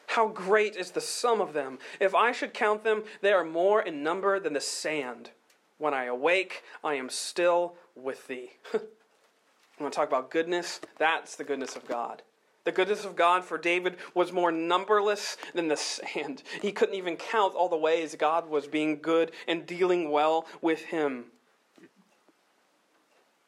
How 0.09 0.27
great 0.27 0.75
is 0.75 0.91
the 0.91 1.01
sum 1.01 1.41
of 1.41 1.53
them! 1.53 1.79
If 2.01 2.15
I 2.15 2.33
should 2.33 2.53
count 2.53 2.83
them, 2.83 3.05
they 3.21 3.33
are 3.33 3.45
more 3.45 3.81
in 3.81 4.03
number 4.03 4.41
than 4.41 4.55
the 4.55 4.61
sand. 4.61 5.31
When 5.79 5.95
I 5.95 6.05
awake, 6.05 6.63
I 6.83 6.95
am 6.95 7.09
still 7.09 7.77
with 7.95 8.27
thee. 8.27 8.51
I 8.75 9.83
want 9.83 9.95
to 9.95 9.97
talk 9.97 10.09
about 10.09 10.31
goodness. 10.31 10.81
That's 10.99 11.37
the 11.37 11.45
goodness 11.45 11.75
of 11.75 11.87
God. 11.87 12.23
The 12.65 12.73
goodness 12.73 13.07
of 13.07 13.17
God 13.17 13.45
for 13.45 13.57
David 13.57 13.97
was 14.15 14.33
more 14.33 14.53
numberless 14.53 15.39
than 15.55 15.69
the 15.69 15.77
sand. 15.77 16.43
He 16.61 16.73
couldn't 16.73 16.97
even 16.97 17.17
count 17.17 17.55
all 17.55 17.69
the 17.69 17.77
ways 17.77 18.15
God 18.15 18.51
was 18.51 18.67
being 18.67 19.01
good 19.01 19.33
and 19.49 19.67
dealing 19.67 20.11
well 20.11 20.47
with 20.61 20.83
him. 20.87 21.27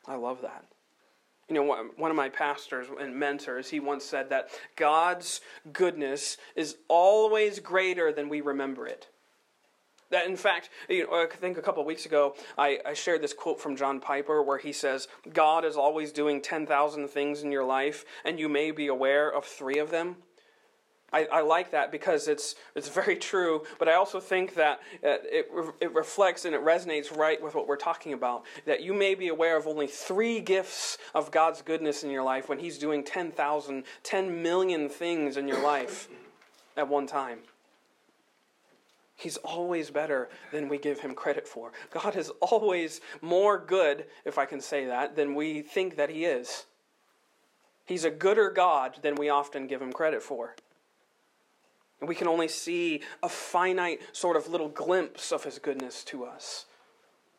I 0.06 0.16
love 0.16 0.42
that. 0.42 0.64
You 1.48 1.56
know, 1.56 1.88
one 1.96 2.10
of 2.10 2.16
my 2.16 2.28
pastors 2.28 2.86
and 2.98 3.14
mentors, 3.14 3.68
he 3.68 3.80
once 3.80 4.04
said 4.04 4.30
that 4.30 4.48
God's 4.76 5.40
goodness 5.72 6.38
is 6.56 6.76
always 6.88 7.58
greater 7.58 8.12
than 8.12 8.28
we 8.28 8.40
remember 8.40 8.86
it. 8.86 9.08
That, 10.10 10.26
in 10.26 10.36
fact, 10.36 10.68
you 10.88 11.06
know, 11.06 11.22
I 11.22 11.26
think 11.26 11.56
a 11.56 11.62
couple 11.62 11.80
of 11.80 11.86
weeks 11.86 12.04
ago, 12.04 12.36
I, 12.58 12.78
I 12.84 12.92
shared 12.92 13.22
this 13.22 13.32
quote 13.32 13.60
from 13.60 13.76
John 13.76 13.98
Piper 13.98 14.42
where 14.42 14.58
he 14.58 14.72
says, 14.72 15.08
God 15.32 15.64
is 15.64 15.76
always 15.76 16.12
doing 16.12 16.42
10,000 16.42 17.08
things 17.08 17.42
in 17.42 17.50
your 17.50 17.64
life, 17.64 18.04
and 18.24 18.38
you 18.38 18.48
may 18.48 18.70
be 18.72 18.88
aware 18.88 19.30
of 19.30 19.46
three 19.46 19.78
of 19.78 19.90
them. 19.90 20.16
I, 21.12 21.26
I, 21.26 21.40
like 21.42 21.70
that 21.72 21.92
because 21.92 22.28
it's, 22.28 22.54
it's 22.74 22.88
very 22.88 23.16
true, 23.16 23.62
but 23.78 23.88
I 23.88 23.94
also 23.94 24.18
think 24.20 24.54
that 24.54 24.80
uh, 25.04 25.18
it, 25.24 25.50
it 25.80 25.94
reflects 25.94 26.44
and 26.44 26.54
it 26.54 26.62
resonates 26.62 27.14
right 27.16 27.42
with 27.42 27.54
what 27.54 27.68
we're 27.68 27.76
talking 27.76 28.12
about. 28.12 28.44
That 28.64 28.82
you 28.82 28.94
may 28.94 29.14
be 29.14 29.28
aware 29.28 29.56
of 29.56 29.66
only 29.66 29.86
three 29.86 30.40
gifts 30.40 30.98
of 31.14 31.30
God's 31.30 31.60
goodness 31.62 32.02
in 32.02 32.10
your 32.10 32.22
life 32.22 32.48
when 32.48 32.58
He's 32.58 32.78
doing 32.78 33.04
10,000, 33.04 33.84
10 34.02 34.42
million 34.42 34.88
things 34.88 35.36
in 35.36 35.46
your 35.46 35.62
life 35.62 36.08
at 36.76 36.88
one 36.88 37.06
time. 37.06 37.40
He's 39.14 39.36
always 39.36 39.90
better 39.90 40.30
than 40.50 40.68
we 40.68 40.78
give 40.78 40.98
him 40.98 41.14
credit 41.14 41.46
for. 41.46 41.70
God 41.90 42.16
is 42.16 42.30
always 42.40 43.00
more 43.20 43.56
good, 43.56 44.06
if 44.24 44.36
I 44.36 44.46
can 44.46 44.60
say 44.60 44.86
that, 44.86 45.14
than 45.14 45.36
we 45.36 45.62
think 45.62 45.94
that 45.96 46.10
he 46.10 46.24
is. 46.24 46.66
He's 47.84 48.04
a 48.04 48.10
gooder 48.10 48.50
God 48.50 48.96
than 49.02 49.14
we 49.14 49.28
often 49.28 49.68
give 49.68 49.80
him 49.80 49.92
credit 49.92 50.22
for. 50.22 50.56
And 52.02 52.08
we 52.08 52.16
can 52.16 52.26
only 52.26 52.48
see 52.48 53.00
a 53.22 53.28
finite 53.28 54.00
sort 54.10 54.36
of 54.36 54.48
little 54.48 54.68
glimpse 54.68 55.30
of 55.30 55.44
his 55.44 55.60
goodness 55.60 56.02
to 56.06 56.24
us. 56.24 56.66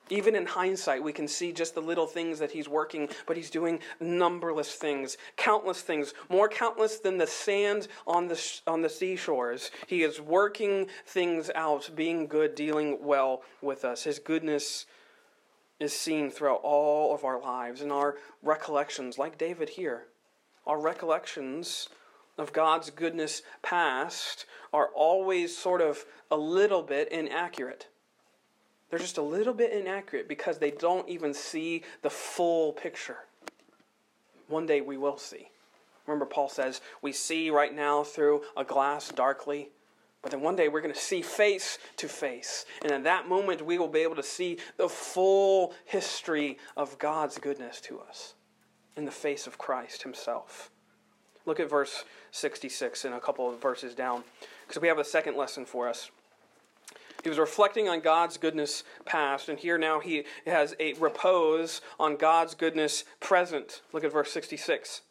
Even 0.10 0.38
in 0.38 0.46
hindsight, 0.46 1.04
we 1.04 1.12
can 1.12 1.28
see 1.28 1.52
just 1.52 1.76
the 1.76 1.82
little 1.82 2.08
things 2.08 2.40
that 2.40 2.52
he's 2.52 2.70
working, 2.70 3.10
but 3.28 3.36
he's 3.36 3.50
doing 3.50 3.82
numberless 4.00 4.74
things, 4.74 5.18
countless 5.36 5.82
things, 5.82 6.14
more 6.30 6.48
countless 6.48 7.00
than 7.00 7.18
the 7.18 7.28
sand 7.28 7.90
on 8.08 8.30
the, 8.30 8.62
on 8.66 8.82
the 8.82 8.88
seashores. 8.88 9.70
He 9.86 10.02
is 10.04 10.22
working 10.22 10.88
things 11.06 11.52
out, 11.56 11.90
being 11.94 12.28
good, 12.28 12.56
dealing 12.56 13.00
well 13.04 13.42
with 13.62 13.84
us. 13.84 14.04
His 14.04 14.18
goodness 14.18 14.86
is 15.82 15.92
seen 15.92 16.32
throughout 16.32 16.62
all 16.64 17.14
of 17.14 17.26
our 17.26 17.42
lives 17.42 17.82
and 17.82 17.92
our 17.92 18.16
recollections, 18.42 19.18
like 19.18 19.38
David 19.38 19.68
here. 19.68 20.06
Our 20.66 20.80
recollections 20.80 21.90
of 22.38 22.54
God's 22.54 22.90
goodness 22.90 23.42
past 23.62 24.46
are 24.72 24.90
always 24.96 25.56
sort 25.56 25.82
of 25.82 26.06
a 26.32 26.38
little 26.38 26.82
bit 26.82 27.12
inaccurate. 27.12 27.88
They're 28.90 29.00
just 29.00 29.18
a 29.18 29.24
little 29.24 29.54
bit 29.54 29.72
inaccurate 29.72 30.28
because 30.28 30.60
they 30.60 30.72
don't 30.72 31.08
even 31.10 31.34
see 31.34 31.84
the 32.02 32.10
full 32.10 32.74
picture. 32.74 33.18
One 34.48 34.66
day 34.66 34.82
we 34.82 34.98
will 34.98 35.18
see. 35.18 35.50
Remember, 36.06 36.26
Paul 36.26 36.50
says, 36.50 36.82
we 37.02 37.12
see 37.12 37.50
right 37.50 37.74
now 37.74 38.04
through 38.04 38.42
a 38.58 38.64
glass 38.64 39.10
darkly, 39.10 39.70
but 40.22 40.32
then 40.32 40.42
one 40.42 40.56
day 40.56 40.68
we're 40.68 40.82
going 40.82 40.94
to 40.94 41.00
see 41.00 41.22
face 41.22 41.78
to 41.98 42.08
face. 42.08 42.66
And 42.84 42.92
at 42.92 43.04
that 43.04 43.28
moment, 43.28 43.66
we 43.66 43.78
will 43.78 43.88
be 43.88 44.02
able 44.02 44.16
to 44.16 44.24
see 44.24 44.58
the 44.78 44.90
full 44.90 45.74
history 45.86 46.58
of 46.76 47.00
God's 47.00 47.38
goodness 47.38 47.80
to 47.82 48.00
us 48.00 48.36
in 48.96 49.06
the 49.06 49.12
face 49.12 49.48
of 49.48 49.58
Christ 49.58 50.04
Himself. 50.04 50.70
Look 51.46 51.60
at 51.60 51.70
verse 51.70 52.06
66 52.32 53.06
and 53.06 53.14
a 53.14 53.20
couple 53.20 53.50
of 53.50 53.62
verses 53.62 53.96
down, 53.96 54.24
because 54.68 54.82
we 54.82 54.88
have 54.88 55.00
a 55.00 55.04
second 55.04 55.36
lesson 55.36 55.66
for 55.66 55.88
us. 55.90 56.10
He 57.24 57.30
was 57.30 57.40
reflecting 57.40 57.88
on 57.88 58.02
God's 58.02 58.38
goodness 58.38 58.84
past, 59.06 59.48
and 59.48 59.58
here 59.58 59.78
now 59.78 60.02
he 60.02 60.26
has 60.46 60.76
a 60.80 60.94
repose 60.94 61.82
on 62.00 62.18
God's 62.18 62.54
goodness 62.54 63.06
present. 63.22 63.82
Look 63.94 64.04
at 64.04 64.12
verse 64.12 64.32
66. 64.32 65.02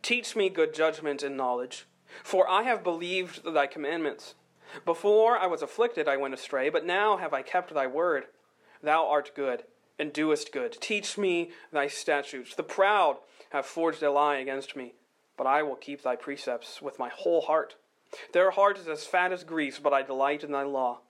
Teach 0.00 0.34
me 0.36 0.48
good 0.48 0.72
judgment 0.72 1.22
and 1.22 1.36
knowledge, 1.36 1.86
for 2.22 2.48
I 2.48 2.62
have 2.62 2.82
believed 2.82 3.42
thy 3.44 3.66
commandments. 3.66 4.34
Before 4.84 5.38
I 5.38 5.46
was 5.46 5.62
afflicted, 5.62 6.08
I 6.08 6.16
went 6.16 6.34
astray, 6.34 6.70
but 6.70 6.86
now 6.86 7.18
have 7.18 7.34
I 7.34 7.42
kept 7.42 7.74
thy 7.74 7.86
word. 7.86 8.24
Thou 8.82 9.06
art 9.06 9.32
good. 9.34 9.64
and 9.98 10.12
doest 10.12 10.52
good. 10.52 10.76
Teach 10.80 11.16
me 11.16 11.50
thy 11.72 11.88
statutes. 11.88 12.54
The 12.54 12.62
proud 12.62 13.16
have 13.50 13.66
forged 13.66 14.02
a 14.02 14.10
lie 14.10 14.36
against 14.36 14.76
me, 14.76 14.94
but 15.36 15.46
I 15.46 15.62
will 15.62 15.76
keep 15.76 16.02
thy 16.02 16.16
precepts 16.16 16.80
with 16.80 16.98
my 16.98 17.08
whole 17.08 17.42
heart. 17.42 17.76
Their 18.32 18.52
heart 18.52 18.78
is 18.78 18.88
as 18.88 19.04
fat 19.04 19.32
as 19.32 19.44
grease, 19.44 19.78
but 19.78 19.92
I 19.92 20.02
delight 20.02 20.44
in 20.44 20.52
thy 20.52 20.62
law. 20.62 21.00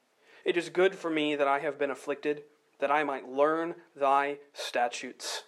It 0.45 0.57
is 0.57 0.69
good 0.69 0.95
for 0.95 1.11
me 1.11 1.35
that 1.37 1.49
I 1.49 1.61
have 1.61 1.79
been 1.79 1.91
afflicted, 1.91 2.43
that 2.79 2.91
I 2.91 3.05
might 3.05 3.29
learn 3.29 3.75
thy 3.95 4.39
statutes. 4.53 5.43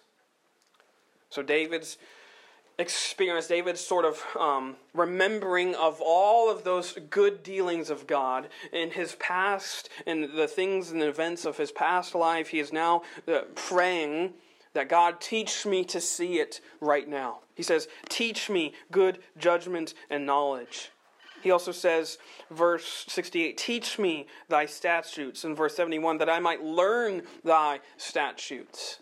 So 1.29 1.41
David's 1.41 1.97
experience, 2.77 3.47
David's 3.47 3.81
sort 3.81 4.05
of 4.05 4.23
um, 4.39 4.77
remembering 4.93 5.75
of 5.75 6.01
all 6.03 6.49
of 6.49 6.63
those 6.63 6.97
good 7.09 7.43
dealings 7.43 7.89
of 7.89 8.07
God 8.07 8.47
in 8.71 8.91
his 8.91 9.15
past 9.15 9.89
and 10.07 10.31
the 10.35 10.47
things 10.47 10.91
and 10.91 11.03
events 11.03 11.45
of 11.45 11.57
his 11.57 11.71
past 11.71 12.15
life, 12.15 12.49
he 12.49 12.59
is 12.59 12.73
now 12.73 13.03
uh, 13.27 13.41
praying 13.53 14.33
that 14.73 14.89
God 14.89 15.19
teach 15.19 15.65
me 15.65 15.83
to 15.85 15.99
see 15.99 16.39
it 16.39 16.61
right 16.79 17.07
now. 17.07 17.39
He 17.55 17.63
says, 17.63 17.87
Teach 18.07 18.49
me 18.49 18.73
good 18.91 19.19
judgment 19.37 19.93
and 20.09 20.25
knowledge. 20.25 20.91
He 21.41 21.51
also 21.51 21.71
says, 21.71 22.17
verse 22.51 23.05
68, 23.07 23.57
Teach 23.57 23.97
me 23.97 24.27
thy 24.47 24.65
statutes. 24.65 25.43
In 25.45 25.55
verse 25.55 25.75
71, 25.75 26.17
that 26.17 26.29
I 26.29 26.39
might 26.39 26.63
learn 26.63 27.23
thy 27.43 27.79
statutes. 27.97 28.99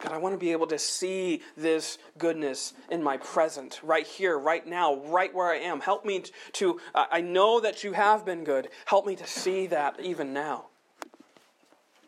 God, 0.00 0.12
I 0.12 0.18
want 0.18 0.32
to 0.32 0.38
be 0.38 0.52
able 0.52 0.68
to 0.68 0.78
see 0.78 1.42
this 1.56 1.98
goodness 2.18 2.72
in 2.88 3.02
my 3.02 3.16
present, 3.16 3.80
right 3.82 4.06
here, 4.06 4.38
right 4.38 4.64
now, 4.64 4.96
right 5.06 5.34
where 5.34 5.48
I 5.48 5.56
am. 5.56 5.80
Help 5.80 6.04
me 6.04 6.22
to, 6.52 6.80
uh, 6.94 7.06
I 7.10 7.20
know 7.20 7.58
that 7.58 7.82
you 7.82 7.92
have 7.94 8.24
been 8.24 8.44
good. 8.44 8.68
Help 8.84 9.06
me 9.06 9.16
to 9.16 9.26
see 9.26 9.66
that 9.66 9.98
even 10.00 10.32
now. 10.32 10.66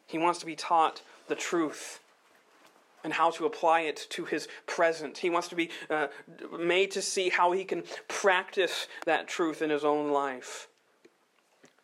He 0.07 0.19
wants 0.19 0.39
to 0.39 0.47
be 0.47 0.55
taught 0.55 1.03
the 1.27 1.35
truth 1.35 2.01
and 3.05 3.13
how 3.13 3.31
to 3.31 3.47
apply 3.47 3.81
it 3.81 4.07
to 4.11 4.25
his 4.25 4.49
present. 4.67 5.19
He 5.19 5.31
wants 5.31 5.49
to 5.49 5.57
be 5.57 5.71
uh, 5.89 6.09
made 6.59 6.91
to 6.93 7.03
see 7.03 7.29
how 7.29 7.53
he 7.53 7.65
can 7.65 7.83
practice 8.09 8.89
that 9.07 9.29
truth 9.29 9.63
in 9.63 9.71
his 9.71 9.85
own 9.85 10.11
life. 10.11 10.69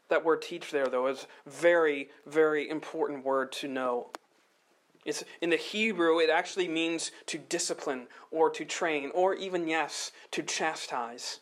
That 0.08 0.24
word 0.24 0.42
teach 0.42 0.70
there, 0.70 0.86
though, 0.86 1.08
is 1.08 1.26
very, 1.46 2.10
very 2.26 2.68
important 2.68 3.24
word 3.24 3.50
to 3.52 3.68
know. 3.68 4.10
It's, 5.04 5.24
in 5.40 5.50
the 5.50 5.56
Hebrew, 5.56 6.18
it 6.18 6.30
actually 6.30 6.68
means 6.68 7.12
to 7.26 7.38
discipline 7.38 8.08
or 8.30 8.50
to 8.50 8.64
train 8.64 9.10
or 9.14 9.34
even, 9.34 9.68
yes, 9.68 10.12
to 10.32 10.42
chastise. 10.42 11.40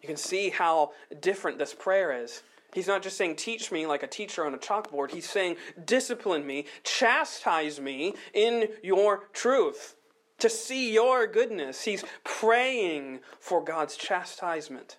You 0.00 0.06
can 0.06 0.16
see 0.16 0.50
how 0.50 0.92
different 1.20 1.58
this 1.58 1.74
prayer 1.74 2.22
is. 2.22 2.42
He's 2.74 2.86
not 2.86 3.02
just 3.02 3.16
saying, 3.16 3.36
teach 3.36 3.72
me 3.72 3.86
like 3.86 4.02
a 4.02 4.06
teacher 4.06 4.44
on 4.44 4.54
a 4.54 4.58
chalkboard. 4.58 5.10
He's 5.10 5.28
saying, 5.28 5.56
discipline 5.84 6.46
me, 6.46 6.66
chastise 6.84 7.80
me 7.80 8.14
in 8.34 8.68
your 8.82 9.28
truth, 9.32 9.96
to 10.38 10.50
see 10.50 10.92
your 10.92 11.26
goodness. 11.26 11.84
He's 11.84 12.04
praying 12.24 13.20
for 13.40 13.64
God's 13.64 13.96
chastisement 13.96 14.98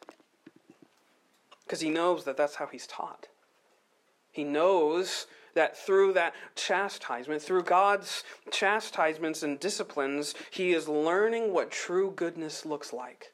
because 1.63 1.82
he 1.82 1.91
knows 1.91 2.23
that 2.23 2.36
that's 2.36 2.55
how 2.55 2.65
he's 2.65 2.88
taught. 2.88 3.27
He 4.32 4.43
knows 4.43 5.27
that 5.53 5.77
through 5.77 6.13
that 6.13 6.34
chastisement, 6.55 7.41
through 7.41 7.63
God's 7.63 8.23
chastisements 8.51 9.43
and 9.43 9.60
disciplines, 9.60 10.34
he 10.49 10.71
is 10.71 10.88
learning 10.88 11.53
what 11.53 11.69
true 11.69 12.12
goodness 12.15 12.65
looks 12.65 12.91
like. 12.91 13.34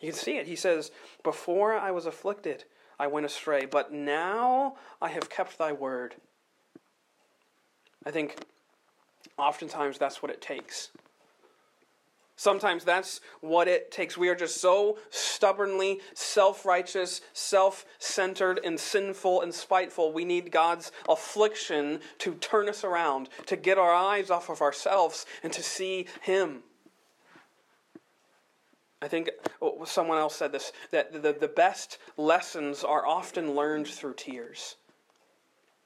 You 0.00 0.12
can 0.12 0.18
see 0.18 0.36
it. 0.36 0.46
He 0.46 0.54
says, 0.54 0.92
Before 1.24 1.76
I 1.76 1.90
was 1.90 2.06
afflicted, 2.06 2.64
I 2.98 3.06
went 3.06 3.26
astray, 3.26 3.64
but 3.64 3.92
now 3.92 4.76
I 5.00 5.08
have 5.08 5.30
kept 5.30 5.58
thy 5.58 5.72
word. 5.72 6.16
I 8.04 8.10
think 8.10 8.36
oftentimes 9.36 9.98
that's 9.98 10.22
what 10.22 10.30
it 10.30 10.40
takes. 10.40 10.90
Sometimes 12.38 12.84
that's 12.84 13.20
what 13.40 13.66
it 13.66 13.90
takes. 13.90 14.16
We 14.16 14.28
are 14.28 14.34
just 14.36 14.60
so 14.60 14.98
stubbornly 15.10 16.00
self 16.14 16.64
righteous, 16.64 17.20
self 17.32 17.84
centered, 17.98 18.60
and 18.64 18.78
sinful 18.78 19.42
and 19.42 19.52
spiteful. 19.52 20.12
We 20.12 20.24
need 20.24 20.52
God's 20.52 20.92
affliction 21.08 21.98
to 22.18 22.34
turn 22.34 22.68
us 22.68 22.84
around, 22.84 23.28
to 23.46 23.56
get 23.56 23.76
our 23.76 23.92
eyes 23.92 24.30
off 24.30 24.50
of 24.50 24.62
ourselves, 24.62 25.26
and 25.42 25.52
to 25.52 25.64
see 25.64 26.06
Him. 26.22 26.62
I 29.00 29.08
think 29.08 29.30
oh, 29.62 29.84
someone 29.84 30.18
else 30.18 30.34
said 30.34 30.52
this 30.52 30.72
that 30.90 31.22
the, 31.22 31.32
the 31.32 31.48
best 31.48 31.98
lessons 32.16 32.82
are 32.82 33.06
often 33.06 33.54
learned 33.54 33.86
through 33.86 34.14
tears. 34.14 34.76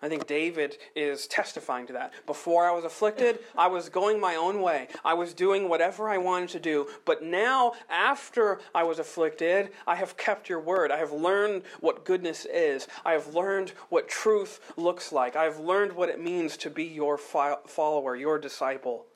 I 0.04 0.08
think 0.08 0.26
David 0.26 0.78
is 0.96 1.28
testifying 1.28 1.86
to 1.86 1.92
that. 1.92 2.12
Before 2.26 2.68
I 2.68 2.72
was 2.72 2.84
afflicted, 2.84 3.38
I 3.56 3.68
was 3.68 3.88
going 3.88 4.18
my 4.18 4.34
own 4.34 4.60
way. 4.60 4.88
I 5.04 5.14
was 5.14 5.32
doing 5.32 5.68
whatever 5.68 6.08
I 6.08 6.18
wanted 6.18 6.48
to 6.50 6.60
do. 6.60 6.88
But 7.04 7.22
now, 7.22 7.74
after 7.88 8.58
I 8.74 8.82
was 8.82 8.98
afflicted, 8.98 9.70
I 9.86 9.94
have 9.94 10.16
kept 10.16 10.48
your 10.48 10.58
word. 10.58 10.90
I 10.90 10.98
have 10.98 11.12
learned 11.12 11.62
what 11.78 12.04
goodness 12.04 12.46
is. 12.46 12.88
I 13.04 13.12
have 13.12 13.32
learned 13.32 13.74
what 13.90 14.08
truth 14.08 14.72
looks 14.76 15.12
like. 15.12 15.36
I 15.36 15.44
have 15.44 15.60
learned 15.60 15.92
what 15.92 16.08
it 16.08 16.20
means 16.20 16.56
to 16.58 16.70
be 16.70 16.84
your 16.84 17.16
follower, 17.16 18.16
your 18.16 18.40
disciple. 18.40 19.06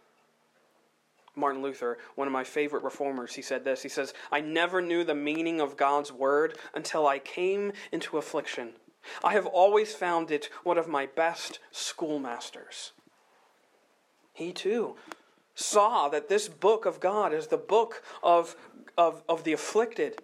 Martin 1.37 1.63
Luther, 1.63 1.99
one 2.15 2.27
of 2.27 2.33
my 2.33 2.45
favorite 2.45 2.83
reformers, 2.83 3.35
he 3.35 3.43
said 3.43 3.65
this. 3.65 3.83
He 3.83 3.89
says, 3.89 4.15
I 4.33 4.41
never 4.41 4.81
knew 4.81 5.05
the 5.05 5.15
meaning 5.15 5.61
of 5.61 5.77
God's 5.77 6.11
word 6.11 6.59
until 6.75 7.07
I 7.07 7.19
came 7.19 7.73
into 7.93 8.17
affliction. 8.17 8.73
I 9.23 9.35
have 9.35 9.47
always 9.47 9.95
found 9.95 10.31
it 10.31 10.49
one 10.65 10.79
of 10.79 10.89
my 10.89 11.07
best 11.07 11.59
schoolmasters. 11.71 12.93
He 14.33 14.53
too 14.53 14.97
saw 15.55 16.09
that 16.09 16.29
this 16.29 16.49
book 16.49 16.85
of 16.85 17.01
God 17.01 17.33
is 17.33 17.47
the 17.47 17.57
book 17.57 18.03
of, 18.23 18.57
of, 18.97 19.23
of 19.29 19.45
the 19.45 19.53
afflicted. 19.53 20.21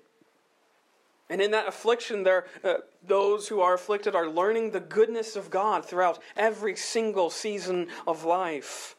And 1.31 1.41
in 1.41 1.53
that 1.53 1.67
affliction, 1.67 2.23
there, 2.23 2.47
uh, 2.63 2.75
those 3.07 3.49
who 3.49 3.61
are 3.61 3.75
afflicted 3.75 4.15
are 4.15 4.29
learning 4.29 4.71
the 4.71 4.81
goodness 4.81 5.35
of 5.35 5.51
God 5.51 5.85
throughout 5.87 6.19
every 6.37 6.77
single 6.77 7.31
season 7.31 7.89
of 8.07 8.25
life. 8.25 8.97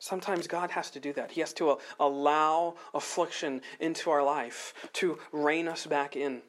Sometimes 0.00 0.46
God 0.46 0.70
has 0.70 0.90
to 0.92 0.98
do 0.98 1.12
that. 1.12 1.32
He 1.32 1.42
has 1.42 1.52
to 1.52 1.70
uh, 1.70 1.76
allow 2.00 2.74
affliction 2.94 3.60
into 3.78 4.10
our 4.10 4.24
life 4.24 4.72
to 4.94 5.18
rein 5.30 5.68
us 5.68 5.86
back 5.86 6.16
in. 6.16 6.40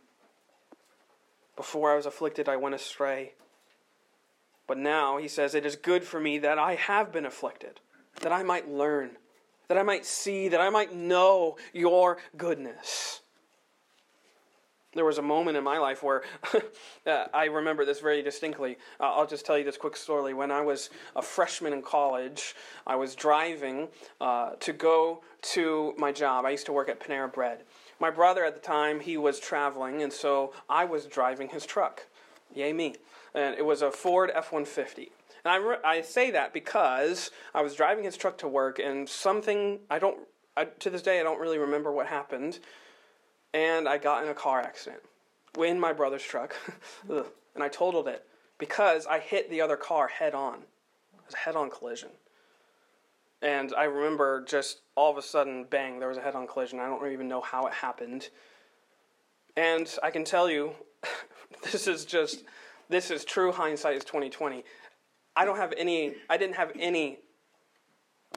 Before 1.58 1.92
I 1.92 1.98
was 1.98 2.06
afflicted, 2.06 2.48
I 2.48 2.56
went 2.56 2.76
astray. 2.76 3.34
But 4.68 4.78
now, 4.78 5.18
he 5.18 5.28
says, 5.28 5.54
it 5.54 5.66
is 5.66 5.76
good 5.76 6.06
for 6.06 6.18
me 6.18 6.38
that 6.40 6.58
I 6.58 6.76
have 6.76 7.12
been 7.12 7.26
afflicted, 7.26 7.82
that 8.22 8.32
I 8.32 8.42
might 8.42 8.70
learn, 8.70 9.18
that 9.68 9.78
I 9.78 9.84
might 9.84 10.06
see, 10.06 10.48
that 10.48 10.62
I 10.62 10.70
might 10.70 10.96
know 10.96 11.58
your 11.74 12.20
goodness. 12.38 13.21
There 14.94 15.06
was 15.06 15.18
a 15.18 15.22
moment 15.22 15.56
in 15.56 15.64
my 15.64 15.78
life 15.78 16.04
where 16.04 16.24
uh, 17.06 17.26
I 17.34 17.46
remember 17.46 17.86
this 17.86 18.02
very 18.02 18.22
distinctly. 18.22 18.78
Uh, 19.00 19.14
I'll 19.14 19.28
just 19.28 19.46
tell 19.46 19.58
you 19.58 19.64
this 19.64 19.78
quick 19.78 19.96
story. 19.96 20.34
When 20.34 20.52
I 20.52 20.62
was 20.62 20.90
a 21.16 21.22
freshman 21.22 21.72
in 21.72 21.82
college, 21.82 22.56
I 22.86 22.96
was 22.96 23.16
driving 23.16 23.88
uh, 24.20 24.52
to 24.60 24.74
go 24.74 25.24
to 25.54 25.94
my 25.98 26.12
job. 26.12 26.46
I 26.46 26.50
used 26.50 26.66
to 26.66 26.74
work 26.74 26.90
at 26.90 27.00
Panera 27.00 27.32
Bread. 27.32 27.64
My 28.02 28.10
brother 28.10 28.44
at 28.44 28.54
the 28.54 28.60
time, 28.60 29.00
he 29.00 29.16
was 29.16 29.40
traveling, 29.40 30.02
and 30.02 30.12
so 30.12 30.54
I 30.68 30.84
was 30.84 31.06
driving 31.06 31.50
his 31.50 31.66
truck. 31.66 32.08
Yay 32.54 32.74
me. 32.74 32.96
And 33.34 33.56
it 33.56 33.66
was 33.66 33.82
a 33.82 33.92
Ford 33.92 34.30
F 34.34 34.52
150. 34.52 35.12
And 35.46 35.52
I, 35.54 35.56
re- 35.56 35.78
I 35.86 36.02
say 36.02 36.32
that 36.32 36.52
because 36.52 37.32
I 37.54 37.62
was 37.62 37.76
driving 37.76 38.04
his 38.04 38.18
truck 38.18 38.38
to 38.40 38.48
work, 38.48 38.78
and 38.80 39.08
something, 39.08 39.80
I 39.90 40.00
don't, 40.00 40.18
I, 40.58 40.66
to 40.66 40.90
this 40.90 41.02
day, 41.02 41.22
I 41.22 41.24
don't 41.24 41.40
really 41.40 41.60
remember 41.60 41.94
what 41.94 42.08
happened. 42.08 42.60
And 43.54 43.88
I 43.88 43.98
got 43.98 44.24
in 44.24 44.30
a 44.30 44.34
car 44.34 44.62
accident 44.62 45.02
in 45.60 45.80
my 45.80 45.94
brother's 45.94 46.24
truck. 46.24 46.56
and 47.10 47.64
I 47.64 47.68
totaled 47.68 48.08
it 48.08 48.26
because 48.58 49.06
I 49.06 49.20
hit 49.20 49.50
the 49.50 49.62
other 49.62 49.76
car 49.76 50.08
head 50.08 50.34
on. 50.34 50.56
It 50.56 51.26
was 51.26 51.34
a 51.34 51.38
head 51.38 51.56
on 51.56 51.70
collision. 51.70 52.10
And 53.42 53.74
I 53.76 53.86
remember 53.86 54.46
just 54.48 54.82
all 54.96 55.12
of 55.12 55.18
a 55.18 55.22
sudden, 55.22 55.66
bang, 55.66 56.00
there 56.00 56.10
was 56.10 56.18
a 56.18 56.22
head 56.22 56.36
on 56.36 56.48
collision. 56.48 56.80
I 56.80 56.86
don't 56.86 57.12
even 57.12 57.28
know 57.28 57.42
how 57.42 57.66
it 57.66 57.74
happened. 57.74 58.30
And 59.58 59.92
I 60.04 60.12
can 60.12 60.24
tell 60.24 60.50
you, 60.50 60.74
this 61.72 61.88
is 61.88 62.06
just, 62.06 62.44
this 62.90 63.10
is 63.10 63.26
true 63.26 63.52
hindsight 63.52 63.96
is 63.96 64.06
2020. 64.06 64.64
I 65.36 65.46
don't 65.46 65.58
have 65.58 65.74
any, 65.76 66.14
I 66.30 66.38
didn't 66.38 66.56
have 66.56 66.72
any, 66.80 67.20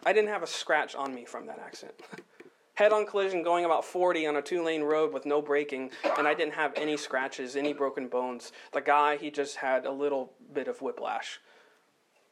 I 0.06 0.12
didn't 0.12 0.30
have 0.30 0.42
a 0.42 0.46
scratch 0.46 0.94
on 0.94 1.14
me 1.14 1.24
from 1.24 1.46
that 1.46 1.58
accident. 1.58 2.00
head 2.74 2.92
on 2.92 3.06
collision 3.06 3.42
going 3.42 3.64
about 3.64 3.84
40 3.84 4.26
on 4.26 4.36
a 4.36 4.42
two 4.42 4.62
lane 4.62 4.82
road 4.82 5.12
with 5.12 5.26
no 5.26 5.40
braking, 5.40 5.90
and 6.18 6.28
I 6.28 6.34
didn't 6.34 6.54
have 6.54 6.72
any 6.76 6.96
scratches, 6.96 7.56
any 7.56 7.72
broken 7.72 8.08
bones. 8.08 8.52
The 8.72 8.80
guy, 8.80 9.16
he 9.16 9.30
just 9.30 9.56
had 9.56 9.86
a 9.86 9.92
little 9.92 10.32
bit 10.52 10.68
of 10.68 10.82
whiplash. 10.82 11.40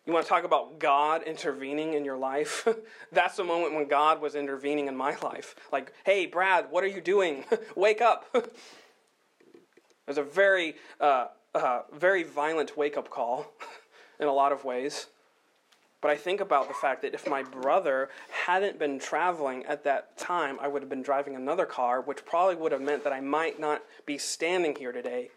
You 0.04 0.12
want 0.12 0.26
to 0.26 0.28
talk 0.28 0.42
about 0.42 0.80
God 0.80 1.22
intervening 1.22 1.94
in 1.94 2.04
your 2.04 2.16
life? 2.16 2.66
That's 3.12 3.36
the 3.36 3.44
moment 3.44 3.74
when 3.74 3.86
God 3.86 4.20
was 4.20 4.34
intervening 4.34 4.88
in 4.88 4.96
my 4.96 5.16
life. 5.22 5.54
Like, 5.70 5.92
hey, 6.04 6.26
Brad, 6.26 6.66
what 6.70 6.82
are 6.82 6.88
you 6.88 7.00
doing? 7.00 7.44
Wake 7.76 8.00
up. 8.00 8.26
it 8.34 8.50
was 10.08 10.18
a 10.18 10.24
very 10.24 10.74
uh, 11.00 11.26
a 11.54 11.82
very 11.92 12.22
violent 12.22 12.76
wake 12.76 12.96
up 12.96 13.10
call 13.10 13.52
in 14.18 14.26
a 14.26 14.32
lot 14.32 14.52
of 14.52 14.64
ways. 14.64 15.06
But 16.02 16.10
I 16.10 16.16
think 16.16 16.40
about 16.40 16.66
the 16.66 16.74
fact 16.74 17.02
that 17.02 17.14
if 17.14 17.28
my 17.28 17.44
brother 17.44 18.10
hadn't 18.44 18.76
been 18.76 18.98
traveling 18.98 19.64
at 19.66 19.84
that 19.84 20.18
time, 20.18 20.58
I 20.60 20.66
would 20.66 20.82
have 20.82 20.88
been 20.90 21.00
driving 21.00 21.36
another 21.36 21.64
car, 21.64 22.00
which 22.00 22.24
probably 22.24 22.56
would 22.56 22.72
have 22.72 22.80
meant 22.80 23.04
that 23.04 23.12
I 23.12 23.20
might 23.20 23.60
not 23.60 23.82
be 24.04 24.18
standing 24.18 24.74
here 24.74 24.90
today. 24.90 25.30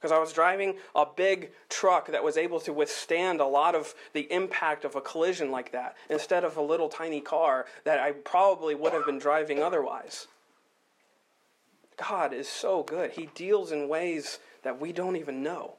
Because 0.00 0.12
I 0.12 0.20
was 0.20 0.32
driving 0.32 0.76
a 0.94 1.04
big 1.04 1.50
truck 1.68 2.06
that 2.06 2.22
was 2.22 2.36
able 2.36 2.60
to 2.60 2.72
withstand 2.72 3.40
a 3.40 3.46
lot 3.46 3.74
of 3.74 3.94
the 4.12 4.32
impact 4.32 4.84
of 4.84 4.94
a 4.94 5.00
collision 5.00 5.50
like 5.50 5.72
that, 5.72 5.96
instead 6.08 6.44
of 6.44 6.56
a 6.56 6.62
little 6.62 6.88
tiny 6.88 7.20
car 7.20 7.66
that 7.82 7.98
I 7.98 8.12
probably 8.12 8.76
would 8.76 8.92
have 8.92 9.04
been 9.04 9.18
driving 9.18 9.60
otherwise. 9.60 10.28
God 11.96 12.32
is 12.32 12.48
so 12.48 12.84
good. 12.84 13.10
He 13.10 13.26
deals 13.34 13.72
in 13.72 13.88
ways 13.88 14.38
that 14.62 14.80
we 14.80 14.92
don't 14.92 15.16
even 15.16 15.42
know 15.42 15.74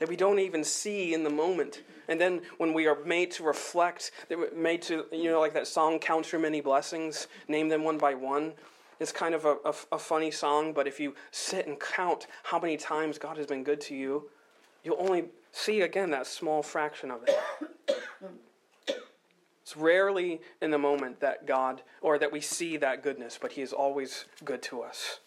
that 0.00 0.08
we 0.08 0.16
don't 0.16 0.40
even 0.40 0.64
see 0.64 1.14
in 1.14 1.22
the 1.22 1.30
moment. 1.30 1.82
And 2.08 2.20
then 2.20 2.40
when 2.56 2.72
we 2.72 2.88
are 2.88 2.98
made 3.04 3.30
to 3.32 3.44
reflect, 3.44 4.10
that 4.28 4.36
we're 4.36 4.52
made 4.52 4.82
to, 4.82 5.04
you 5.12 5.30
know, 5.30 5.38
like 5.38 5.54
that 5.54 5.68
song, 5.68 5.98
Count 6.00 6.32
Your 6.32 6.40
Many 6.40 6.60
Blessings, 6.60 7.28
name 7.46 7.68
them 7.68 7.84
one 7.84 7.98
by 7.98 8.14
one. 8.14 8.54
It's 8.98 9.12
kind 9.12 9.34
of 9.34 9.44
a, 9.44 9.56
a, 9.64 9.74
a 9.92 9.98
funny 9.98 10.30
song, 10.30 10.72
but 10.72 10.88
if 10.88 10.98
you 10.98 11.14
sit 11.30 11.66
and 11.66 11.78
count 11.78 12.26
how 12.42 12.58
many 12.58 12.76
times 12.76 13.18
God 13.18 13.36
has 13.36 13.46
been 13.46 13.62
good 13.62 13.80
to 13.82 13.94
you, 13.94 14.28
you'll 14.82 14.96
only 14.98 15.26
see 15.52 15.82
again 15.82 16.10
that 16.10 16.26
small 16.26 16.62
fraction 16.62 17.12
of 17.12 17.22
it. 17.28 17.38
It's 19.62 19.76
rarely 19.76 20.40
in 20.60 20.72
the 20.72 20.78
moment 20.78 21.20
that 21.20 21.46
God, 21.46 21.82
or 22.00 22.18
that 22.18 22.32
we 22.32 22.40
see 22.40 22.76
that 22.78 23.04
goodness, 23.04 23.38
but 23.40 23.52
He 23.52 23.62
is 23.62 23.72
always 23.72 24.24
good 24.44 24.62
to 24.62 24.82
us, 24.82 25.20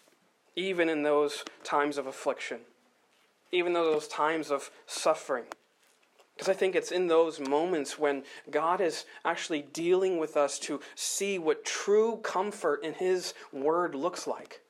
even 0.54 0.90
in 0.90 1.02
those 1.02 1.46
times 1.62 1.96
of 1.96 2.06
affliction 2.06 2.58
even 3.52 3.72
though 3.72 3.84
those 3.84 4.08
times 4.08 4.50
of 4.50 4.70
suffering. 4.86 5.44
Because 6.34 6.48
I 6.48 6.54
think 6.54 6.74
it's 6.74 6.90
in 6.90 7.06
those 7.06 7.38
moments 7.38 7.98
when 7.98 8.24
God 8.50 8.80
is 8.80 9.04
actually 9.24 9.62
dealing 9.62 10.18
with 10.18 10.36
us 10.36 10.58
to 10.60 10.80
see 10.94 11.38
what 11.38 11.64
true 11.64 12.16
comfort 12.22 12.82
in 12.82 12.94
His 12.94 13.34
Word 13.52 13.94
looks 13.94 14.26
like. 14.26 14.60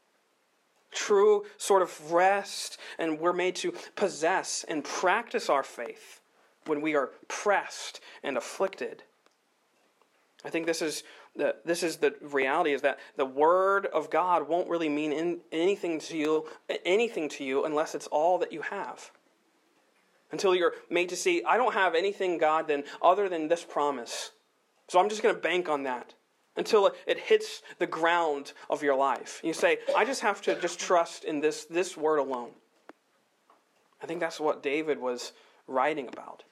True 0.93 1.45
sort 1.57 1.83
of 1.83 2.13
rest, 2.13 2.79
and 2.99 3.19
we're 3.19 3.33
made 3.33 3.57
to 3.57 3.73
possess 3.97 4.65
and 4.69 4.85
practice 4.85 5.49
our 5.49 5.63
faith 5.63 6.21
when 6.67 6.81
we 6.81 6.95
are 6.95 7.11
pressed 7.29 8.01
and 8.23 8.37
afflicted. 8.37 9.03
I 10.45 10.51
think 10.51 10.67
this 10.67 10.83
is 10.83 11.03
the, 11.37 11.57
this 11.65 11.83
is 11.83 11.97
the 11.97 12.15
reality 12.21 12.73
is 12.73 12.83
that 12.83 12.99
the 13.17 13.25
word 13.25 13.87
of 13.87 14.11
God 14.11 14.49
won't 14.49 14.69
really 14.69 14.89
mean 14.89 15.13
in, 15.13 15.41
anything 15.51 15.99
to 16.01 16.17
you 16.17 16.47
anything 16.85 17.29
to 17.31 17.45
you 17.45 17.65
unless 17.65 17.95
it's 17.95 18.07
all 18.09 18.39
that 18.39 18.53
you 18.53 18.63
have. 18.63 19.11
Until 20.31 20.55
you're 20.55 20.75
made 20.91 21.09
to 21.11 21.17
see, 21.17 21.43
I 21.45 21.57
don't 21.57 21.75
have 21.75 21.95
anything, 21.95 22.39
God, 22.39 22.67
then 22.67 22.85
other 23.03 23.29
than 23.29 23.49
this 23.49 23.65
promise. 23.65 24.33
So 24.89 24.99
I'm 24.99 25.09
just 25.09 25.23
going 25.23 25.35
to 25.35 25.41
bank 25.41 25.69
on 25.69 25.85
that 25.85 26.15
until 26.57 26.93
it 27.07 27.19
hits 27.19 27.63
the 27.79 27.87
ground 27.87 28.53
of 28.71 28.83
your 28.83 28.97
life. 28.97 29.41
You 29.43 29.53
say, 29.53 29.79
I 29.97 30.05
just 30.05 30.21
have 30.23 30.41
to 30.43 30.61
just 30.61 30.79
trust 30.79 31.25
in 31.25 31.41
this, 31.41 31.65
this 31.65 31.97
word 31.97 32.19
alone. 32.19 32.51
I 34.03 34.07
think 34.07 34.21
that's 34.21 34.41
what 34.41 34.63
David 34.63 34.99
was 34.99 35.33
writing 35.67 36.09
about. 36.09 36.45